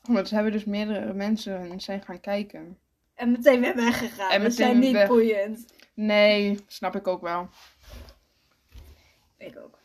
Want 0.02 0.28
ze 0.28 0.34
hebben 0.34 0.52
dus 0.52 0.64
meerdere 0.64 1.12
mensen 1.12 1.80
zijn 1.80 2.02
gaan 2.02 2.20
kijken. 2.20 2.78
En 3.14 3.30
meteen 3.30 3.60
weer 3.60 3.74
weggegaan. 3.76 4.30
En 4.30 4.36
we 4.36 4.48
meteen 4.48 4.52
zijn 4.52 4.78
niet 4.78 5.06
boeiend. 5.06 5.66
Nee, 5.94 6.64
snap 6.66 6.94
ik 6.94 7.06
ook 7.06 7.20
wel. 7.20 7.48
Ik 9.36 9.58
ook. 9.58 9.78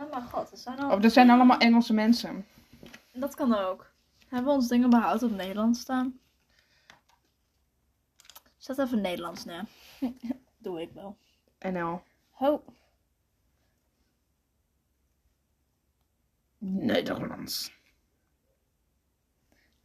Oh 0.00 0.10
mijn 0.10 0.28
god, 0.28 0.50
dat 0.50 0.58
zijn 0.58 0.78
al... 0.78 0.90
Of 0.90 1.00
dat 1.00 1.12
zijn 1.12 1.30
allemaal 1.30 1.58
Engelse 1.58 1.94
mensen. 1.94 2.46
Dat 3.12 3.34
kan 3.34 3.54
ook. 3.54 3.90
Hebben 4.28 4.48
we 4.48 4.58
ons 4.58 4.68
dingen 4.68 4.90
behouden 4.90 5.30
op 5.30 5.36
Nederlands 5.36 5.80
staan? 5.80 6.20
Zet 8.56 8.78
even 8.78 9.00
Nederlands 9.00 9.44
neer. 9.44 9.64
Doe 10.58 10.80
ik 10.80 10.92
wel. 10.92 11.16
NL. 11.58 12.02
Ho. 12.30 12.64
Nederlands. 16.58 17.72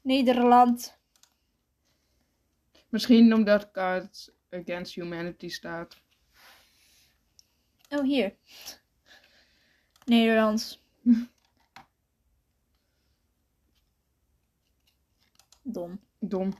Nederland. 0.01 0.97
Misschien 2.89 3.33
omdat 3.33 3.71
Cards 3.71 4.31
Against 4.53 4.93
Humanity 4.93 5.49
staat. 5.49 5.97
Oh, 7.89 8.03
hier. 8.03 8.35
Nederlands. 10.05 10.83
Dom. 15.61 15.99
Dom. 16.19 16.53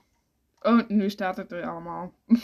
Oh, 0.62 0.88
nu 0.88 1.10
staat 1.10 1.38
het 1.38 1.52
er 1.52 1.68
allemaal. 1.68 2.14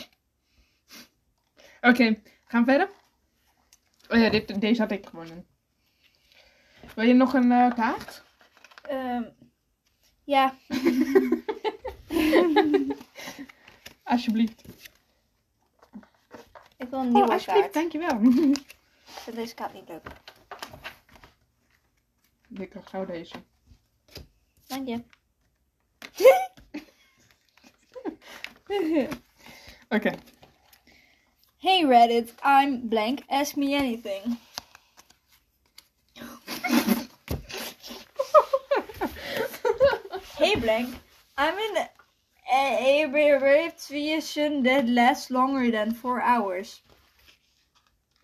Oké, 1.81 2.21
gaan 2.45 2.65
we 2.65 2.71
verder? 2.71 2.89
Oh 4.09 4.17
ja, 4.17 4.29
dit, 4.29 4.61
deze 4.61 4.81
had 4.81 4.91
ik 4.91 5.05
gewonnen. 5.05 5.45
Wil 6.95 7.05
je 7.05 7.13
nog 7.13 7.33
een 7.33 7.51
eh, 7.51 7.73
kaart? 7.75 8.23
Ehm, 8.81 9.23
ja. 10.23 10.55
Alsjeblieft. 14.03 14.63
Ik 16.79 16.89
wil 16.89 16.99
een 16.99 17.05
Oh, 17.07 17.13
nieuwe 17.13 17.31
alsjeblieft, 17.31 17.71
kaart. 17.71 17.73
dankjewel. 17.91 18.21
Ik 19.05 19.19
vind 19.23 19.35
deze 19.35 19.53
kaart 19.53 19.73
niet 19.73 19.87
leuk. 19.87 20.07
ik 22.49 22.73
zou 22.89 23.05
deze. 23.05 23.35
Dank 24.67 24.87
je. 24.87 25.03
Oké. 29.89 30.11
Hey 31.57 31.83
Reddit, 31.85 32.33
I'm 32.45 32.87
blank. 32.87 33.19
Ask 33.27 33.55
me 33.55 33.77
anything. 33.77 34.37
Hey 40.37 40.57
blank, 40.59 40.87
I'm 41.37 41.57
in 41.57 41.73
a, 42.51 43.03
a, 43.03 43.65
a 43.67 43.71
situation 43.77 44.63
that 44.63 44.87
lasts 44.87 45.29
longer 45.31 45.71
than 45.71 45.93
four 45.93 46.21
hours. 46.21 46.81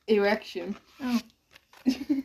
Erection. 0.08 0.76
Oh. 1.02 1.20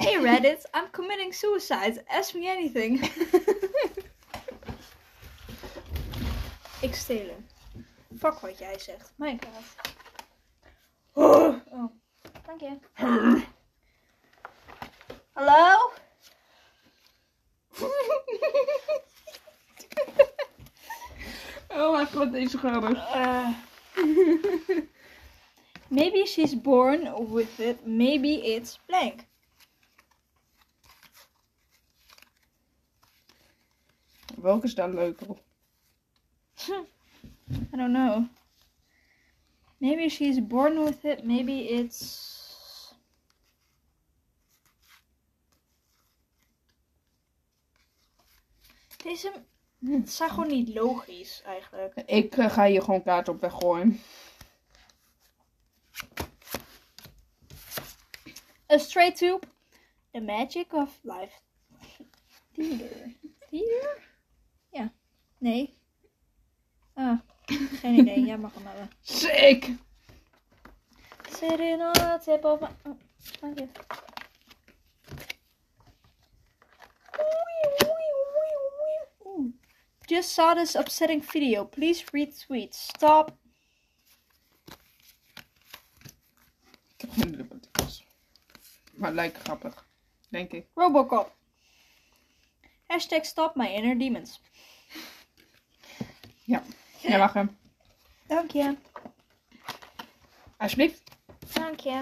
Hey 0.00 0.14
Reddit, 0.16 0.64
I'm 0.72 0.88
committing 0.92 1.30
suicide. 1.30 2.02
Ask 2.08 2.34
me 2.34 2.48
anything. 2.48 3.02
Ik 6.82 6.94
steel 6.94 7.26
hem. 7.26 7.46
Fuck 8.18 8.40
wat 8.40 8.58
jij 8.58 8.78
zegt. 8.78 9.12
Kaart. 9.18 9.38
Oh, 11.14 11.56
dank 12.46 12.60
je. 12.60 12.78
Hallo? 15.32 15.89
Mijn 22.14 22.24
god, 22.24 22.32
deze 22.32 22.58
grappig. 22.58 23.14
Uh, 23.14 23.48
maybe 25.88 26.26
she's 26.26 26.60
born 26.60 27.32
with 27.32 27.58
it. 27.58 27.86
Maybe 27.86 28.28
it's 28.28 28.78
blank. 28.86 29.28
Welke 34.36 34.66
is 34.66 34.74
daar 34.74 34.90
leuker 34.90 35.28
op? 35.28 35.42
I 37.72 37.76
don't 37.76 37.92
know. 37.92 38.24
Maybe 39.78 40.08
she's 40.08 40.46
born 40.46 40.84
with 40.84 41.04
it. 41.04 41.24
Maybe 41.24 41.68
it's. 41.68 42.28
Deze. 49.02 49.48
Het 49.84 50.10
zijn 50.10 50.30
gewoon 50.30 50.48
niet 50.48 50.74
logisch 50.74 51.42
eigenlijk. 51.42 51.94
Ik 51.94 52.36
eh, 52.36 52.50
ga 52.50 52.66
hier 52.66 52.82
gewoon 52.82 53.02
kaart 53.02 53.28
op 53.28 53.40
weggooien. 53.40 54.00
A 58.72 58.78
straight 58.78 59.16
tube. 59.16 59.46
The 60.10 60.20
magic 60.20 60.72
of 60.72 60.98
life. 61.02 61.40
Theater. 62.52 63.16
Theater? 63.50 64.08
Ja. 64.70 64.92
Nee. 65.38 65.78
Ah, 66.94 67.18
geen 67.80 67.98
idee. 67.98 68.24
Jij 68.24 68.38
mag 68.38 68.54
hem 68.54 68.66
hebben. 68.66 68.90
Sick! 69.00 69.70
Sitting 71.28 71.82
on 71.82 71.92
the 71.92 72.18
tip 72.24 72.44
of 72.44 72.60
my... 72.60 72.68
Oh, 72.82 72.98
dank 73.40 73.58
je. 73.58 73.68
Just 80.10 80.32
saw 80.32 80.54
this 80.54 80.74
upsetting 80.74 81.22
video. 81.22 81.64
Please 81.64 82.02
retweet. 82.12 82.74
Stop. 82.74 83.30
Ik 86.96 87.00
heb 87.00 87.10
geen 87.10 87.36
dubbeltjes. 87.36 88.04
Maar 88.92 89.06
het 89.06 89.14
lijkt 89.14 89.38
grappig. 89.38 89.86
Denk 90.28 90.52
ik. 90.52 90.66
Robocop. 90.74 91.36
Hashtag 92.86 93.24
stop 93.24 93.54
my 93.54 93.66
inner 93.66 93.98
demons. 93.98 94.40
Ja. 96.44 96.62
Jij 97.00 97.18
mag 97.18 97.32
hem. 97.32 97.58
Dank 98.26 98.50
je. 98.50 98.76
Alsjeblieft. 100.56 101.02
Dank 101.52 101.80
je. 101.80 101.98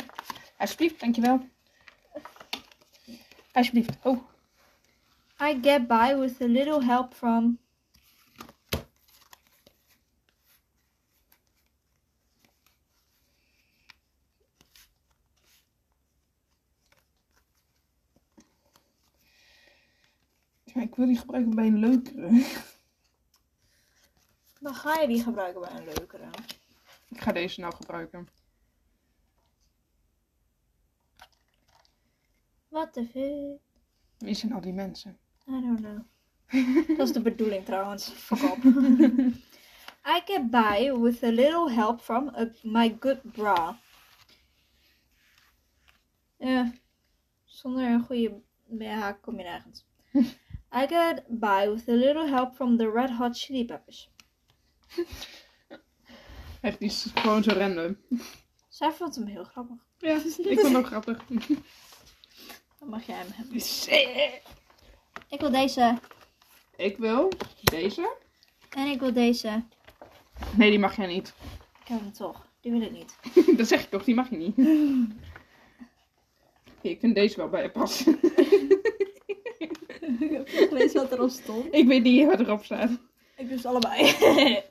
Alsjeblieft, 0.59 1.01
dankjewel. 1.01 1.49
Alsjeblieft. 3.53 3.97
Oh. 4.03 4.19
I 5.41 5.59
get 5.63 5.87
by 5.87 6.15
with 6.19 6.41
a 6.41 6.47
little 6.47 6.85
help 6.85 7.15
from... 7.15 7.59
wil 20.99 21.07
die 21.07 21.19
gebruiken 21.19 21.55
bij 21.55 21.67
een 21.67 21.79
leukere. 21.79 22.47
Dan 24.61 24.75
ga 24.75 25.01
je 25.01 25.07
die 25.07 25.23
gebruiken 25.23 25.61
bij 25.61 25.71
een 25.71 25.85
leukere. 25.85 26.29
Ik 27.09 27.21
ga 27.21 27.33
deze 27.33 27.61
nou 27.61 27.75
gebruiken. 27.75 28.29
What 32.69 32.93
the 32.93 33.05
fuck? 33.05 33.61
Wie 34.19 34.35
zijn 34.35 34.53
al 34.53 34.61
die 34.61 34.73
mensen? 34.73 35.19
I 35.49 35.61
don't 35.61 35.81
know. 35.81 36.01
Dat 36.99 37.09
is 37.09 37.13
de 37.13 37.23
bedoeling 37.23 37.65
trouwens. 37.65 38.09
Fuck 38.09 38.43
op. 38.43 38.65
I 40.15 40.23
get 40.25 40.51
by 40.51 40.93
with 41.01 41.23
a 41.23 41.31
little 41.31 41.71
help 41.71 42.01
from 42.01 42.29
a, 42.29 42.51
my 42.63 42.97
good 43.01 43.33
bra. 43.33 43.79
Ja, 46.37 46.73
zonder 47.45 47.91
een 47.91 48.05
goede 48.05 48.43
BH 48.65 49.11
kom 49.21 49.37
je 49.39 49.45
nergens. 49.45 49.87
I 50.71 50.87
get 50.87 51.25
by 51.29 51.67
with 51.69 51.89
a 51.89 51.93
little 51.93 52.27
help 52.27 52.55
from 52.55 52.77
the 52.77 52.91
Red 52.91 53.11
Hot 53.11 53.37
Chili 53.37 53.65
Peppers. 53.65 54.11
Echt, 56.61 56.79
die 56.79 56.89
is 56.89 57.07
gewoon 57.15 57.43
zo 57.43 57.53
random. 57.53 57.97
Zij 58.69 58.93
vond 58.93 59.15
hem 59.15 59.27
heel 59.27 59.45
grappig. 59.45 59.77
Ja, 59.99 60.15
ik 60.39 60.61
vond 60.61 60.63
het 60.63 60.77
ook 60.77 60.87
grappig. 60.87 61.25
Dan 62.79 62.89
mag 62.89 63.07
jij 63.07 63.17
hem 63.17 63.27
hebben. 63.33 63.57
Ik 65.29 65.41
wil 65.41 65.51
deze. 65.51 65.99
Ik 66.77 66.97
wil 66.99 67.31
deze. 67.63 68.17
En 68.71 68.87
ik 68.87 69.01
wil 69.01 69.13
deze. 69.13 69.65
Nee, 70.57 70.71
die 70.71 70.79
mag 70.79 70.97
jij 70.97 71.07
niet. 71.07 71.35
Ik 71.81 71.89
heb 71.89 72.01
hem 72.01 72.13
toch. 72.13 72.47
Die 72.61 72.73
wil 72.73 72.81
ik 72.81 72.91
niet. 72.91 73.17
dat 73.57 73.69
zeg 73.69 73.83
ik 73.83 73.91
toch, 73.91 74.05
die 74.05 74.15
mag 74.15 74.31
je 74.31 74.37
niet. 74.37 74.57
Hey, 76.81 76.91
ik 76.91 77.01
vind 77.01 77.15
deze 77.15 77.37
wel 77.37 77.49
bij 77.49 77.63
je 77.63 77.71
passen. 77.71 78.21
ik 80.21 80.31
heb 80.31 80.49
gelezen 80.49 81.01
wat 81.03 81.13
erop 81.13 81.31
stond. 81.31 81.75
ik 81.75 81.87
weet 81.87 82.03
niet 82.03 82.27
wat 82.27 82.41
erop 82.41 82.65
staat. 82.65 82.91
Ik 83.37 83.49
dus 83.49 83.65
allebei. 83.67 84.03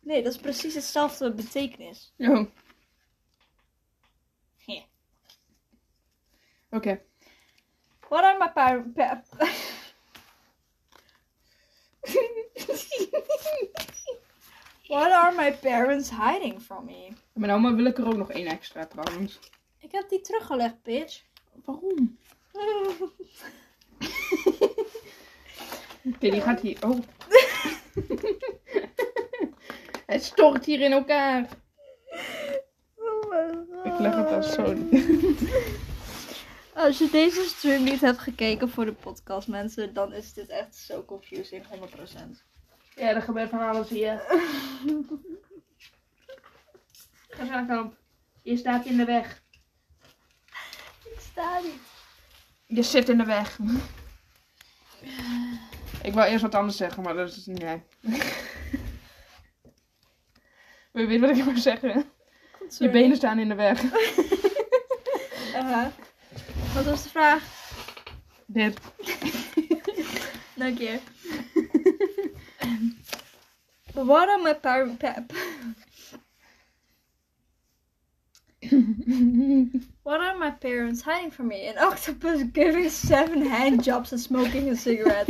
nee, 0.00 0.22
dat 0.22 0.32
is 0.32 0.38
precies 0.40 0.74
hetzelfde 0.74 1.32
betekenis. 1.32 2.12
Oh. 2.18 2.46
Ja. 4.56 4.82
Oké. 6.70 7.02
What 8.08 8.22
are 8.22 8.38
my 8.38 8.50
par- 8.52 8.82
pa- 8.94 9.22
What 14.88 15.10
are 15.12 15.32
my 15.36 15.52
parents 15.52 16.10
hiding 16.10 16.60
from 16.60 16.84
me? 16.84 17.08
Mijn 17.32 17.52
oma 17.52 17.74
wil 17.74 17.84
ik 17.84 17.98
er 17.98 18.06
ook 18.06 18.16
nog 18.16 18.30
één 18.30 18.46
extra 18.46 18.86
trouwens. 18.86 19.38
Ik 19.78 19.92
heb 19.92 20.08
die 20.08 20.20
teruggelegd, 20.20 20.82
bitch. 20.82 21.22
Waarom? 21.64 22.18
Oké, 26.04 26.30
die 26.30 26.40
gaat 26.40 26.60
hier. 26.60 26.78
Oh. 26.80 26.98
Het 30.06 30.24
stort 30.24 30.64
hier 30.64 30.80
in 30.80 30.92
elkaar. 30.92 31.48
Oh. 32.96 33.34
Ik 33.84 33.98
leg 33.98 34.14
het 34.14 34.30
als 34.30 34.52
zo. 34.52 34.74
Als 36.74 36.98
je 36.98 37.08
deze 37.10 37.42
stream 37.42 37.84
niet 37.84 38.00
hebt 38.00 38.18
gekeken 38.18 38.68
voor 38.68 38.84
de 38.84 38.92
podcast, 38.92 39.48
mensen, 39.48 39.94
dan 39.94 40.12
is 40.12 40.32
dit 40.32 40.48
echt 40.48 40.76
zo 40.76 41.04
confusing, 41.04 41.66
100%. 41.66 41.68
Ja, 42.94 43.08
er 43.08 43.22
gebeurt 43.22 43.50
van 43.50 43.68
alles 43.68 43.88
hier. 43.88 44.18
Ga 47.28 47.46
zo 47.46 47.66
kant. 47.66 47.94
Je 48.42 48.56
staat 48.56 48.84
in 48.84 48.96
de 48.96 49.04
weg. 49.04 49.42
Ik 51.04 51.20
sta 51.20 51.60
niet. 51.60 51.89
Je 52.70 52.82
zit 52.82 53.08
in 53.08 53.18
de 53.18 53.24
weg. 53.24 53.58
Ik 56.02 56.12
wou 56.12 56.28
eerst 56.28 56.42
wat 56.42 56.54
anders 56.54 56.76
zeggen, 56.76 57.02
maar 57.02 57.14
dat 57.14 57.28
is 57.28 57.46
nee. 57.46 57.82
Wil 60.92 61.02
je 61.02 61.08
weten 61.08 61.28
wat 61.28 61.36
ik 61.36 61.44
wil 61.44 61.56
zeggen? 61.56 62.04
Je 62.78 62.90
benen 62.90 63.16
staan 63.16 63.38
in 63.38 63.48
de 63.48 63.54
weg. 63.54 63.82
Uh-huh. 65.54 65.86
Wat 66.74 66.84
was 66.84 67.02
de 67.02 67.08
vraag? 67.08 67.42
Dit. 68.46 68.78
Dank 70.54 70.78
je. 70.78 70.98
What 73.92 74.28
are 74.28 74.42
my 74.42 74.54
What 80.02 80.20
are 80.20 80.36
my 80.38 80.50
parents 80.50 81.02
hiding 81.02 81.30
from 81.30 81.48
me? 81.48 81.66
An 81.66 81.78
octopus 81.78 82.42
giving 82.42 82.88
seven 82.90 83.46
hand 83.46 83.82
jobs 83.82 84.12
and 84.12 84.20
smoking 84.20 84.68
a 84.68 84.76
cigarette. 84.76 85.28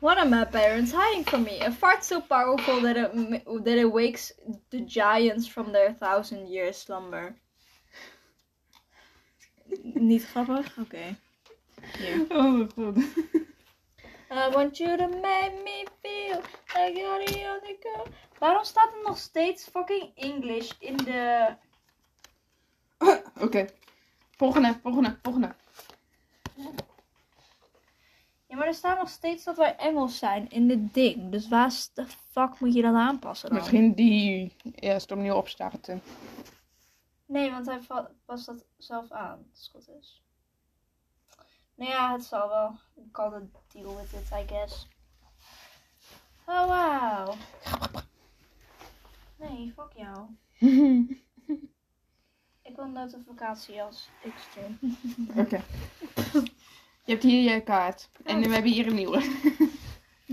What 0.00 0.18
are 0.18 0.24
my 0.24 0.44
parents 0.44 0.92
hiding 0.92 1.24
from 1.24 1.44
me? 1.44 1.60
A 1.60 1.70
fart 1.70 2.02
so 2.04 2.20
powerful 2.20 2.80
that 2.80 2.96
it 2.96 3.12
that 3.64 3.78
it 3.78 3.92
wakes 3.92 4.32
the 4.70 4.80
giants 4.80 5.46
from 5.46 5.72
their 5.72 5.92
thousand 5.92 6.48
year 6.48 6.72
slumber. 6.72 7.34
Niet 9.94 10.24
grappig? 10.24 10.78
Oké. 10.78 11.16
Hier. 11.98 12.26
Oh, 12.30 12.52
mijn 12.52 12.70
god. 12.74 12.98
I 14.30 14.48
want 14.48 14.78
you 14.78 14.96
to 14.96 15.08
make 15.08 15.62
me 15.64 15.84
feel 16.02 16.42
like 16.74 16.96
you're 16.96 17.24
the 17.24 17.44
only 17.48 17.78
girl. 17.80 18.06
Waarom 18.38 18.64
staat 18.64 18.92
er 18.92 19.02
nog 19.04 19.18
steeds 19.18 19.64
fucking 19.64 20.12
English 20.14 20.70
in 20.78 20.96
de... 20.96 21.56
Oké. 23.40 23.66
Volgende, 24.30 24.78
volgende, 24.82 25.18
volgende. 25.22 25.54
Ja, 28.46 28.56
maar 28.56 28.66
er 28.66 28.74
staat 28.74 28.98
nog 28.98 29.08
steeds 29.08 29.44
dat 29.44 29.56
wij 29.56 29.76
Engels 29.76 30.18
zijn 30.18 30.50
in 30.50 30.68
dit 30.68 30.94
ding. 30.94 31.30
Dus 31.30 31.48
waar 31.48 31.72
de 31.94 32.06
fuck 32.06 32.60
moet 32.60 32.74
je 32.74 32.82
dat 32.82 32.94
aanpassen 32.94 33.48
dan? 33.48 33.58
Misschien 33.58 33.94
die 33.94 34.56
eerst 34.74 35.10
opnieuw 35.10 35.34
opstarten. 35.34 36.02
Nee, 37.26 37.50
want 37.50 37.66
hij 37.66 37.80
past 38.24 38.46
dat 38.46 38.64
zelf 38.76 39.10
aan, 39.10 39.46
als 39.50 39.70
het 39.72 39.84
goed 39.86 39.96
is. 40.00 40.22
Nou 41.74 41.90
ja, 41.90 42.12
het 42.12 42.24
zal 42.24 42.48
wel. 42.48 42.78
Ik 42.94 43.12
kan 43.12 43.34
het 43.34 43.44
deal 43.72 43.96
with 43.96 44.12
it, 44.12 44.30
I 44.32 44.46
guess. 44.46 44.88
Oh, 46.46 46.66
wow. 46.66 47.34
Nee, 49.36 49.72
fuck 49.76 49.92
jou. 49.94 50.26
Ik 52.70 52.76
wil 52.76 52.84
een 52.84 52.92
notificatie 52.92 53.82
als 53.82 54.08
ik 54.22 54.32
stream. 54.50 54.78
Oké. 55.44 55.62
Je 57.04 57.12
hebt 57.12 57.22
hier 57.22 57.54
je 57.54 57.60
kaart. 57.60 58.08
En 58.24 58.40
we 58.40 58.48
hebben 58.48 58.72
hier 58.72 58.86
een 58.86 58.94
nieuwe. 58.94 59.22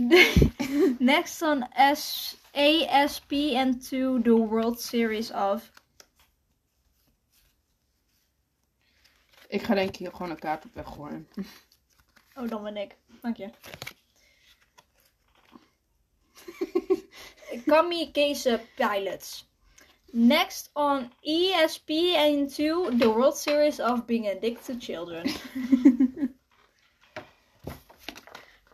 Next 0.99 1.41
on 1.41 1.67
S 1.93 2.35
ASPN2, 2.53 3.89
the 4.23 4.45
World 4.49 4.81
Series 4.81 5.31
of. 5.31 5.71
Ik 9.47 9.61
ga 9.61 9.73
denk 9.73 9.89
ik 9.89 9.95
hier 9.95 10.11
gewoon 10.11 10.29
een 10.29 10.39
kaart 10.39 10.65
op 10.65 10.73
weggooien. 10.73 11.27
Oh, 12.35 12.49
dan 12.49 12.63
ben 12.63 12.77
ik. 12.77 12.95
Dank 13.21 13.37
je. 13.37 13.49
Kamikaze 17.65 18.61
Pilots. 18.75 19.46
Next 20.13 20.69
on 20.75 21.09
E 21.21 21.53
ESPN2, 21.53 22.99
the 22.99 23.09
World 23.09 23.37
Series 23.37 23.79
of 23.79 24.05
Being 24.07 24.27
Addicted 24.27 24.65
to 24.65 24.75
Children. 24.79 25.27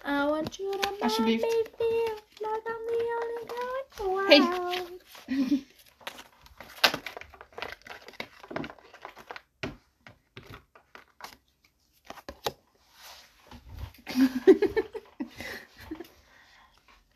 I 0.05 0.25
want 0.27 0.59
you 0.59 0.71
to 0.71 0.91
make 0.91 1.19
me 1.19 1.37
feel 1.77 2.15
like 2.41 2.63
I'm 2.67 2.85
the 2.87 3.05
only 3.21 3.47
girl 3.47 4.29
in 4.29 4.47
the 4.47 4.53
Hey. 5.47 5.63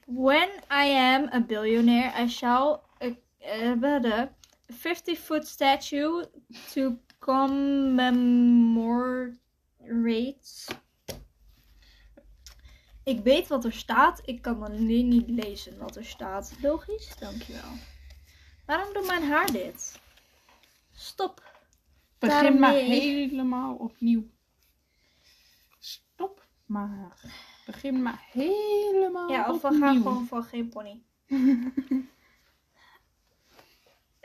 When 0.08 0.50
I 0.72 0.86
am 0.86 1.30
a 1.32 1.40
billionaire, 1.40 2.12
I 2.16 2.26
shall 2.28 2.68
build 2.68 2.87
a 3.48 4.30
50 4.68 5.16
foot 5.16 5.48
statue 5.48 6.30
to 6.74 6.98
commemorate. 7.20 9.36
Ik 13.04 13.20
weet 13.24 13.48
wat 13.48 13.66
er 13.66 13.74
staat, 13.74 14.22
ik 14.26 14.42
kan 14.42 14.64
alleen 14.64 15.08
niet 15.08 15.30
lezen 15.30 15.78
wat 15.78 15.96
er 15.96 16.06
staat. 16.06 16.54
Logisch, 16.62 17.16
dankjewel. 17.20 17.72
Waarom 18.66 18.94
doet 18.94 19.08
mijn 19.08 19.24
haar 19.24 19.52
dit? 19.52 20.00
Stop. 20.94 21.46
Begin 22.20 22.60
maar 22.60 22.74
helemaal 22.74 23.76
opnieuw. 23.76 24.24
Stop 25.80 26.46
maar. 26.66 27.18
Begin 27.66 28.02
maar 28.02 28.26
helemaal 28.32 29.30
Ja, 29.30 29.54
of 29.54 29.62
we 29.62 29.78
gaan 29.80 30.02
gewoon 30.02 30.28
voor 30.28 30.44
geen 30.44 30.70
pony. 30.70 31.02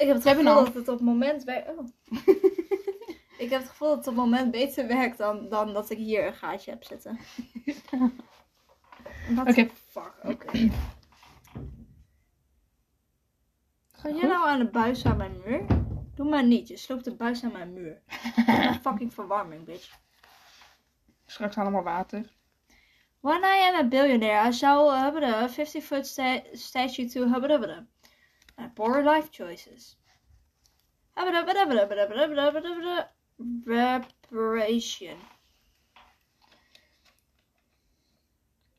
Ik 0.03 0.09
heb 0.09 0.17
het 0.17 0.29
gevoel 0.29 0.47
al. 0.53 0.65
dat 0.65 0.75
het 0.75 0.89
op 0.89 0.95
het 0.97 1.07
moment 1.07 1.45
werkt. 1.45 1.69
Oh. 1.69 1.87
ik 3.43 3.51
heb 3.51 3.61
het 3.61 3.69
gevoel 3.69 3.89
dat 3.89 3.97
het 3.97 4.07
op 4.07 4.15
het 4.15 4.25
moment 4.25 4.51
beter 4.51 4.87
werkt 4.87 5.19
dan, 5.19 5.49
dan 5.49 5.73
dat 5.73 5.91
ik 5.91 5.99
hier 5.99 6.27
een 6.27 6.35
gaatje 6.35 6.71
heb 6.71 6.85
zitten. 6.85 7.19
Oké. 9.39 9.69
fuck, 9.89 10.13
oké. 10.23 10.71
Ga 13.93 14.09
jij 14.09 14.29
nou 14.29 14.49
aan 14.49 14.59
de 14.59 14.71
buis 14.71 15.05
aan 15.05 15.17
mijn 15.17 15.41
muur? 15.45 15.67
Doe 16.15 16.29
maar 16.29 16.45
niet, 16.45 16.69
je 16.69 16.77
sloopt 16.77 17.05
de 17.05 17.15
buis 17.15 17.45
aan 17.45 17.53
mijn 17.53 17.73
muur. 17.73 18.03
Een 18.47 18.81
fucking 18.81 19.15
verwarming, 19.15 19.65
bitch. 19.65 19.99
Straks 21.27 21.57
allemaal 21.57 21.83
water. 21.83 22.33
When 23.21 23.43
I 23.43 23.69
am 23.69 23.75
a 23.75 23.89
billionaire, 23.89 24.49
I 24.49 24.53
shall 24.53 24.91
have 24.91 25.23
a 25.23 25.49
50 25.49 25.83
foot 25.83 26.07
sta- 26.07 26.43
statue 26.53 27.09
to 27.09 27.29
Hubba 27.29 27.87
and 28.59 28.75
poor 28.75 29.03
life 29.03 29.31
choices. 29.31 29.97
Reparation. 33.65 35.19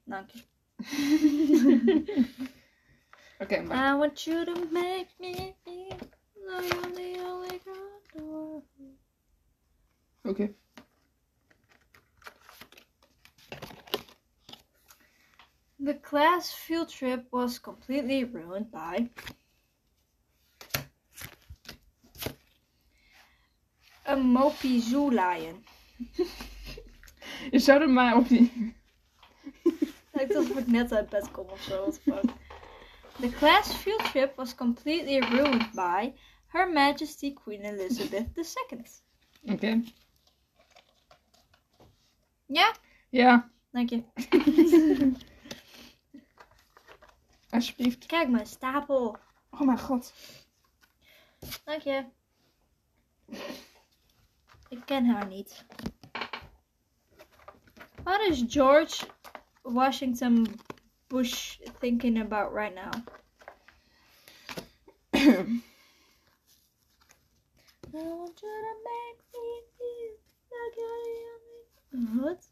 Dank 0.06 0.30
je. 0.30 0.44
Oké, 3.40 3.62
maar. 3.62 3.94
I 3.94 3.98
want 3.98 4.24
you 4.24 4.46
to 4.46 4.54
make 4.72 5.08
me 5.20 5.56
feel 5.64 5.98
like 6.46 6.74
you're 6.74 6.94
the 6.94 7.22
only 7.26 7.60
girl 7.64 7.94
in 7.94 8.02
the 8.14 8.24
world. 8.24 8.64
Oké. 10.22 10.54
The 15.80 16.00
class 16.00 16.54
field 16.54 16.90
trip 16.90 17.28
was 17.32 17.60
completely 17.60 18.24
ruined 18.24 18.72
by. 18.72 19.10
Een 24.04 24.22
mopey 24.22 24.82
zoo 24.82 25.10
lion. 25.10 25.66
Je 27.52 27.60
zou 27.60 27.82
er 27.82 27.90
maar 27.90 28.16
op 28.16 28.28
die... 28.28 28.76
Lijkt 30.12 30.36
alsof 30.36 30.58
ik 30.58 30.68
net 30.68 30.94
uit 30.94 31.10
bed 31.10 31.32
kom 31.32 31.48
of 31.50 31.62
zo. 31.62 31.82
What 31.82 31.94
the 31.94 32.12
fuck. 32.12 32.24
The 33.20 33.30
class 33.30 33.74
field 33.74 34.04
trip 34.04 34.36
was 34.36 34.56
completely 34.56 35.20
ruined 35.20 35.72
by 35.72 36.14
Her 36.48 36.72
Majesty 36.72 37.34
Queen 37.34 37.62
Elizabeth 37.62 38.38
II. 38.38 38.84
Oké. 39.54 39.82
Ja, 42.46 42.74
Ja, 43.10 43.52
dank 43.72 43.90
je. 43.90 44.04
alsjeblieft. 47.50 48.06
Kijk 48.06 48.30
mijn 48.30 48.46
stapel. 48.46 49.18
Oh 49.50 49.62
mijn 49.62 49.80
god. 49.80 50.14
Dank 51.64 51.82
je. 51.82 52.06
Ik 54.74 54.86
ken 54.86 55.06
haar 55.06 55.28
niet. 55.28 55.66
What 58.04 58.22
is 58.30 58.44
George 58.48 59.06
Washington 59.62 60.60
Bush 61.08 61.58
thinking 61.80 62.22
about 62.22 62.54
right 62.54 62.74
now? 62.74 62.92
I 65.14 65.54
want 67.94 68.42
you 68.42 68.54
to 68.68 68.76
make 68.90 69.20
me 69.34 69.62
feel 69.78 70.14
like 70.50 70.76
you're 70.78 71.40
the 71.92 72.22
Wat? 72.22 72.50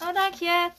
Oh, 0.00 0.12
dank 0.14 0.34
je. 0.34 0.70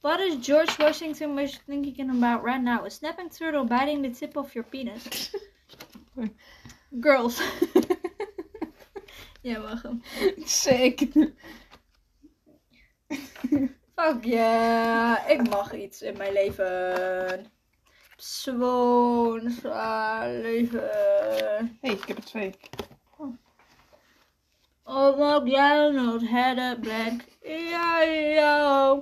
What 0.00 0.20
is 0.20 0.46
George 0.46 0.76
Washington 0.78 1.34
Bush 1.34 1.58
thinking 1.66 2.10
about 2.10 2.44
right 2.44 2.62
now? 2.62 2.84
A 2.84 2.90
snapping 2.90 3.30
turtle 3.30 3.64
biting 3.64 4.02
the 4.02 4.10
tip 4.10 4.36
of 4.36 4.54
your 4.54 4.64
penis. 4.64 5.34
Girls. 7.00 7.42
Jij 9.40 9.58
mag 9.58 9.82
hem. 9.82 10.02
Sick. 10.44 10.98
Fuck 13.94 14.24
yeah. 14.24 15.30
Ik 15.30 15.48
mag 15.48 15.74
iets 15.74 16.02
in 16.02 16.16
mijn 16.16 16.32
leven. 16.32 17.46
Zo'n 18.16 19.50
zwaar 19.50 20.32
leven. 20.32 21.78
hey, 21.80 21.90
ik 21.90 22.04
heb 22.04 22.16
er 22.16 22.24
twee. 22.24 22.54
Oh, 24.84 25.18
maar 25.18 25.46
jij 25.46 25.90
not 25.90 26.26
had 26.28 26.58
a 26.58 26.76
black. 26.80 27.24
Ja, 27.42 28.02
ja. 28.02 28.98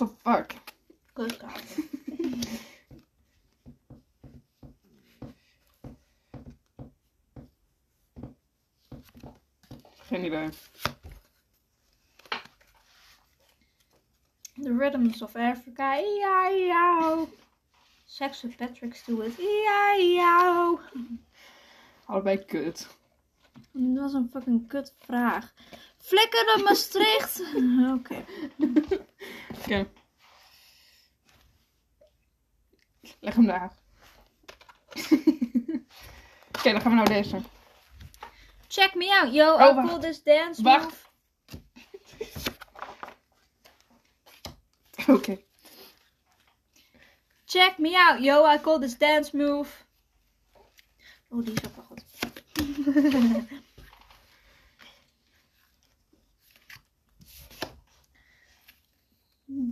The 0.00 0.06
fuck? 0.24 0.54
Kutkamer. 1.14 1.60
Geen 10.08 10.24
idee. 10.24 10.48
The 14.62 14.72
Rhythms 14.72 15.22
of 15.22 15.36
Africa. 15.36 15.94
Ja, 15.94 16.48
ja. 16.48 17.24
Sex 18.06 18.42
with 18.42 18.56
Patrick 18.56 18.94
Stewart. 18.94 19.36
Ja, 19.36 19.92
ja. 19.92 20.78
Allebei 22.04 22.44
kut. 22.44 22.88
Dat 23.72 24.02
was 24.02 24.12
een 24.12 24.28
fucking 24.32 24.68
kut 24.68 24.94
vraag. 24.98 25.52
Flikker 26.00 26.44
naar 26.44 26.60
Maastricht. 26.64 27.40
Oké. 27.98 28.24
Oké. 29.58 29.88
Leg 33.20 33.34
hem 33.34 33.46
daar. 33.46 33.72
Oké, 36.58 36.72
dan 36.72 36.80
gaan 36.80 36.90
we 36.90 36.96
nou 36.96 37.08
deze. 37.08 37.40
Check 38.68 38.94
me 38.94 39.20
out, 39.22 39.34
yo. 39.34 39.54
Oh, 39.54 39.60
I 39.60 39.74
wacht. 39.74 39.88
call 39.88 40.00
this 40.00 40.22
dance 40.22 40.62
Wacht. 40.62 40.84
move. 40.84 40.96
Oké. 45.18 45.38
Check 47.44 47.78
me 47.78 47.96
out, 48.08 48.22
yo. 48.24 48.52
I 48.54 48.58
call 48.60 48.78
this 48.80 48.98
dance 48.98 49.36
move. 49.36 49.70
Oh, 51.28 51.44
die 51.44 51.52
is 51.54 51.64
ook 51.66 51.76
wel 51.76 51.84
goed. 51.84 52.04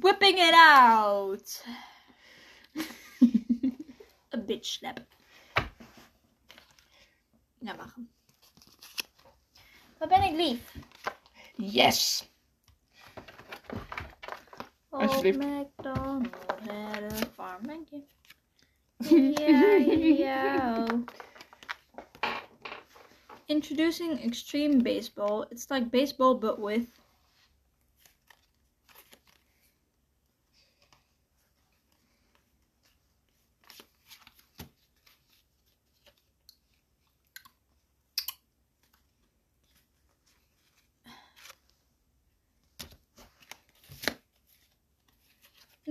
Whipping 0.01 0.39
it 0.39 0.55
out. 0.55 1.63
A 4.33 4.39
bitch 4.39 4.79
slap. 4.79 5.01
Mag 7.61 7.77
hem. 7.95 8.09
Wat 9.99 10.09
ben 10.09 10.23
ik 10.23 10.37
lief? 10.37 10.75
Yes! 11.57 12.29
Alsjeblieft. 14.91 15.39
Old 15.39 15.47
MacDonald 15.47 16.29
had 16.67 17.03
a 17.03 17.27
farm. 17.35 17.67
Dank 17.67 17.89
je. 17.89 18.03
Yeah, 18.99 19.77
yeah. 20.19 20.87
Introducing 23.47 24.19
extreme 24.19 24.83
baseball. 24.83 25.47
It's 25.51 25.71
like 25.71 25.91
baseball 25.91 26.35
but 26.35 26.59
with. 26.59 26.98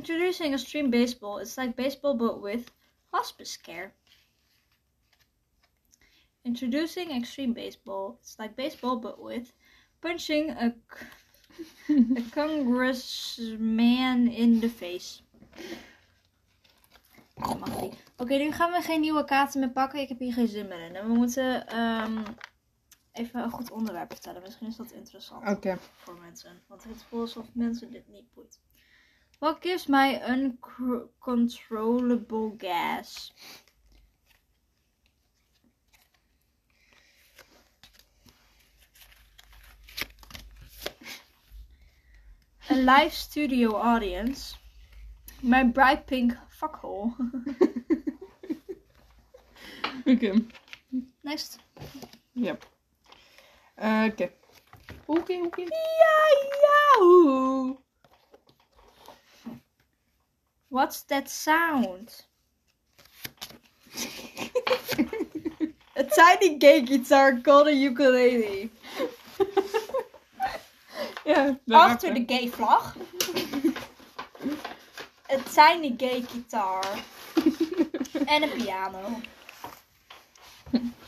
Introducing 0.10 0.54
extreme 0.54 0.90
baseball. 0.90 1.40
It's 1.40 1.58
like 1.58 1.76
baseball 1.76 2.14
but 2.14 2.42
with 2.42 2.72
hospice 3.12 3.58
care. 3.58 3.92
Introducing 6.46 7.12
extreme 7.12 7.52
baseball. 7.52 8.18
It's 8.22 8.40
like 8.40 8.56
baseball 8.56 8.96
but 8.96 9.22
with 9.22 9.52
punching 10.00 10.52
a, 10.52 10.74
a 11.90 12.22
congressman 12.32 14.30
in 14.30 14.62
the 14.62 14.70
face. 14.70 15.22
Oké, 18.18 18.38
nu 18.38 18.52
gaan 18.52 18.72
we 18.72 18.82
geen 18.82 19.02
nieuwe 19.02 19.26
kaarten 19.26 19.60
meer 19.60 19.72
pakken. 19.72 20.00
Ik 20.00 20.10
heb 20.10 20.20
hier 20.20 20.34
geen 20.34 20.48
zin 20.48 20.68
meer 20.68 20.82
in. 20.82 20.96
En 20.96 21.08
we 21.08 21.14
moeten 21.14 21.68
ehm, 21.68 22.24
even 23.12 23.44
een 23.44 23.52
goed 23.52 23.72
onderwerp 23.72 24.12
vertellen. 24.12 24.42
Misschien 24.42 24.68
is 24.68 24.76
dat 24.76 24.92
interessant 24.92 25.60
voor 25.96 26.18
mensen. 26.20 26.62
Want 26.68 26.84
het 26.84 27.04
voelt 27.04 27.22
alsof 27.22 27.46
mensen 27.54 27.92
dit 27.92 28.08
niet 28.08 28.34
boeit. 28.34 28.60
What 29.40 29.62
gives 29.62 29.88
my 29.88 30.16
uncontrollable 30.16 32.50
gas? 32.50 33.32
A 42.70 42.76
live 42.76 43.14
studio 43.14 43.76
audience. 43.76 44.56
My 45.44 45.64
bright 45.64 46.08
pink 46.08 46.34
fuckhole. 46.60 47.14
Oké. 50.08 50.34
Next. 51.24 51.60
Yep. 52.34 52.66
Eh, 53.78 54.06
Oké. 54.12 54.30
Oké, 55.06 55.34
Yeah, 55.34 56.32
Yahoo! 56.98 57.87
What's 60.70 61.02
that 61.04 61.30
sound? 61.30 62.14
A 65.96 66.04
tiny 66.04 66.58
gay 66.58 66.82
guitar 66.82 67.40
called 67.40 67.68
a 67.68 67.74
ukulele. 67.74 68.70
Ja, 71.26 71.56
Achter 71.72 72.14
de 72.14 72.24
gay 72.26 72.48
vlag. 72.50 72.96
A 75.30 75.38
tiny 75.54 75.96
gay 75.98 76.22
guitar. 76.22 76.84
en 78.26 78.44
een 78.44 78.50
piano. 78.50 79.22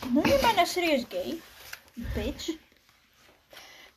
Noem 0.10 0.26
je 0.26 0.39
mij 0.41 0.54
nou 0.56 0.67
serieus 0.67 1.04
gay? 1.10 1.41
Bitch. 1.93 2.58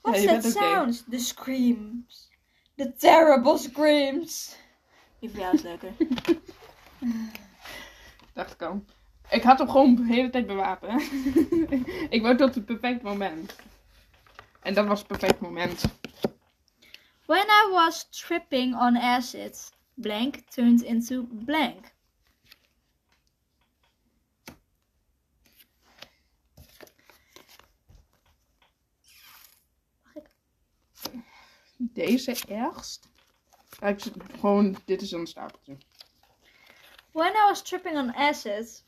What's 0.02 0.24
that 0.24 0.44
sound? 0.44 1.04
The 1.10 1.18
screams. 1.18 2.28
The 2.76 2.92
terrible 2.98 3.58
screams. 3.58 4.56
Die 5.22 5.30
voor 5.30 5.40
jou 5.40 5.54
is 5.54 5.62
leuker. 5.62 5.92
Dacht 8.34 8.52
ik 8.52 8.62
al. 8.62 8.84
Ik 9.30 9.42
had 9.42 9.58
hem 9.58 9.68
gewoon 9.68 9.94
de 9.94 10.04
hele 10.04 10.30
tijd 10.30 10.46
bewapen. 10.46 11.00
ik 12.16 12.22
wou 12.22 12.36
tot 12.36 12.54
het 12.54 12.64
perfect 12.64 13.02
moment. 13.02 13.56
En 14.60 14.74
dat 14.74 14.86
was 14.86 14.98
het 14.98 15.08
perfect 15.08 15.40
moment. 15.40 15.84
When 17.26 17.44
I 17.46 17.70
was 17.70 18.08
tripping 18.10 18.74
on 18.74 18.96
acid, 18.96 19.72
blank 19.94 20.36
turned 20.36 20.82
into 20.82 21.26
blank. 21.44 21.92
Deze 31.76 32.36
ergst. 32.48 33.11
Gewoon, 33.82 34.76
dit 34.84 35.02
is 35.02 35.12
een 35.12 35.26
stapeltje. 35.26 35.76
When 37.12 37.32
I 37.32 37.44
was 37.48 37.62
tripping 37.62 37.96
on 37.96 38.14
acid, 38.14 38.84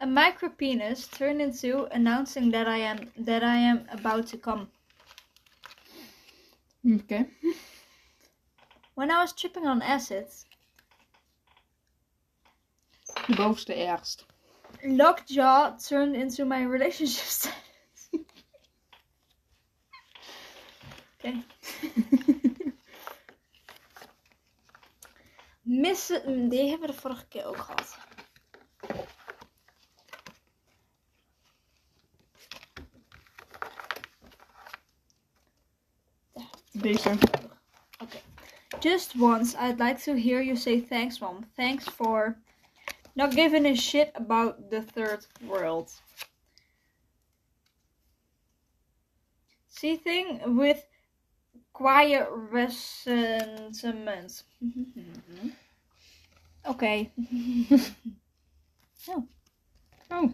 a 0.00 0.06
micropenis 0.06 1.08
turned 1.08 1.40
into 1.40 1.86
announcing 1.90 2.52
that 2.52 2.66
I 2.66 2.80
am 2.80 2.98
that 3.24 3.42
I 3.42 3.56
am 3.68 3.84
about 3.88 4.26
to 4.26 4.38
come. 4.38 4.68
Oké. 6.82 7.28
When 8.94 9.10
I 9.10 9.14
was 9.14 9.32
tripping 9.34 9.66
on 9.66 9.82
acid, 9.82 10.26
De 13.26 13.34
bovenste 13.36 13.74
ergst. 13.74 14.26
lockjaw 14.82 15.76
turned 15.88 16.14
into 16.14 16.44
my 16.44 16.64
relationship 16.66 17.24
status. 17.38 18.08
Oké. 21.18 21.42
Missen, 25.62 26.22
mm, 26.26 26.48
die 26.48 26.68
hebben 26.68 26.88
we 26.88 26.94
de 26.94 27.00
vorige 27.00 27.26
keer 27.26 27.44
ook 27.44 27.56
gehad. 27.56 27.98
Deze. 36.72 37.18
Just 38.80 39.14
once, 39.20 39.56
I'd 39.56 39.78
like 39.78 40.02
to 40.02 40.14
hear 40.14 40.42
you 40.42 40.56
say 40.56 40.80
thanks, 40.80 41.18
Mom. 41.18 41.44
Thanks 41.54 41.84
for 41.84 42.36
not 43.14 43.34
giving 43.34 43.66
a 43.66 43.74
shit 43.74 44.10
about 44.14 44.70
the 44.70 44.82
third 44.82 45.26
world. 45.40 46.02
See 49.68 49.96
thing 49.96 50.56
with 50.56 50.91
quiet 51.82 52.28
resentment. 52.50 54.44
Oké. 56.62 57.08
Oh, 60.08 60.30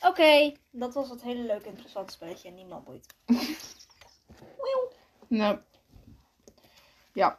Oké, 0.00 0.52
dat 0.70 0.94
was 0.94 1.10
het 1.10 1.22
hele 1.22 1.42
leuke 1.42 1.68
interessante 1.68 2.12
spelletje 2.12 2.48
en 2.48 2.54
niemand 2.54 2.84
boeit. 2.84 3.14
Nou. 5.28 5.58
Ja. 7.12 7.36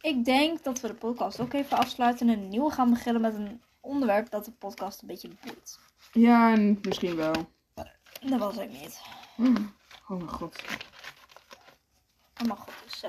Ik 0.00 0.24
denk 0.24 0.62
dat 0.62 0.80
we 0.80 0.88
de 0.88 0.94
podcast 0.94 1.40
ook 1.40 1.52
even 1.52 1.76
afsluiten 1.76 2.28
en 2.28 2.38
een 2.38 2.48
nieuwe 2.48 2.70
gaan 2.70 2.90
beginnen 2.90 3.22
met 3.22 3.34
een 3.34 3.62
onderwerp 3.80 4.30
dat 4.30 4.44
de 4.44 4.52
podcast 4.52 5.00
een 5.00 5.06
beetje 5.06 5.30
boeit. 5.44 5.78
Ja, 6.12 6.52
en 6.52 6.78
misschien 6.82 7.16
wel. 7.16 7.50
Dat 8.22 8.38
was 8.38 8.56
ik 8.56 8.70
niet. 8.70 9.00
Oh 10.08 10.16
mijn 10.16 10.28
god. 10.28 10.62
Oh 12.40 12.46
mijn 12.46 12.56
god, 12.56 12.72
dus 12.84 12.98
zo. 12.98 13.08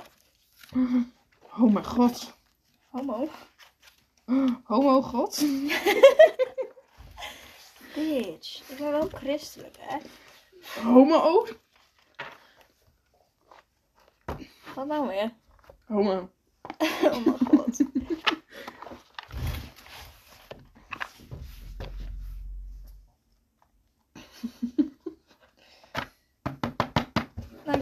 Oh 1.58 1.74
mijn 1.74 1.86
god. 1.86 2.34
Homo. 2.90 3.30
Homo 4.64 5.02
god. 5.02 5.40
Bitch. 7.96 8.70
Ik 8.70 8.78
ben 8.78 8.92
wel 8.92 9.08
christelijk, 9.08 9.78
hè? 9.80 9.98
Homo. 10.82 11.48
Wat 14.76 14.88
nou 14.88 15.08
weer? 15.08 15.34
Homo. 15.86 16.30
oh 17.04 17.26
mijn 17.26 17.38
god. 17.48 17.83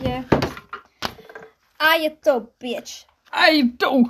Dank 0.02 0.30
je. 0.32 0.38
Ah, 1.78 2.02
je 2.02 2.20
top, 2.22 2.52
bitch. 2.58 3.06
Ai, 3.30 3.74
toe. 3.78 4.10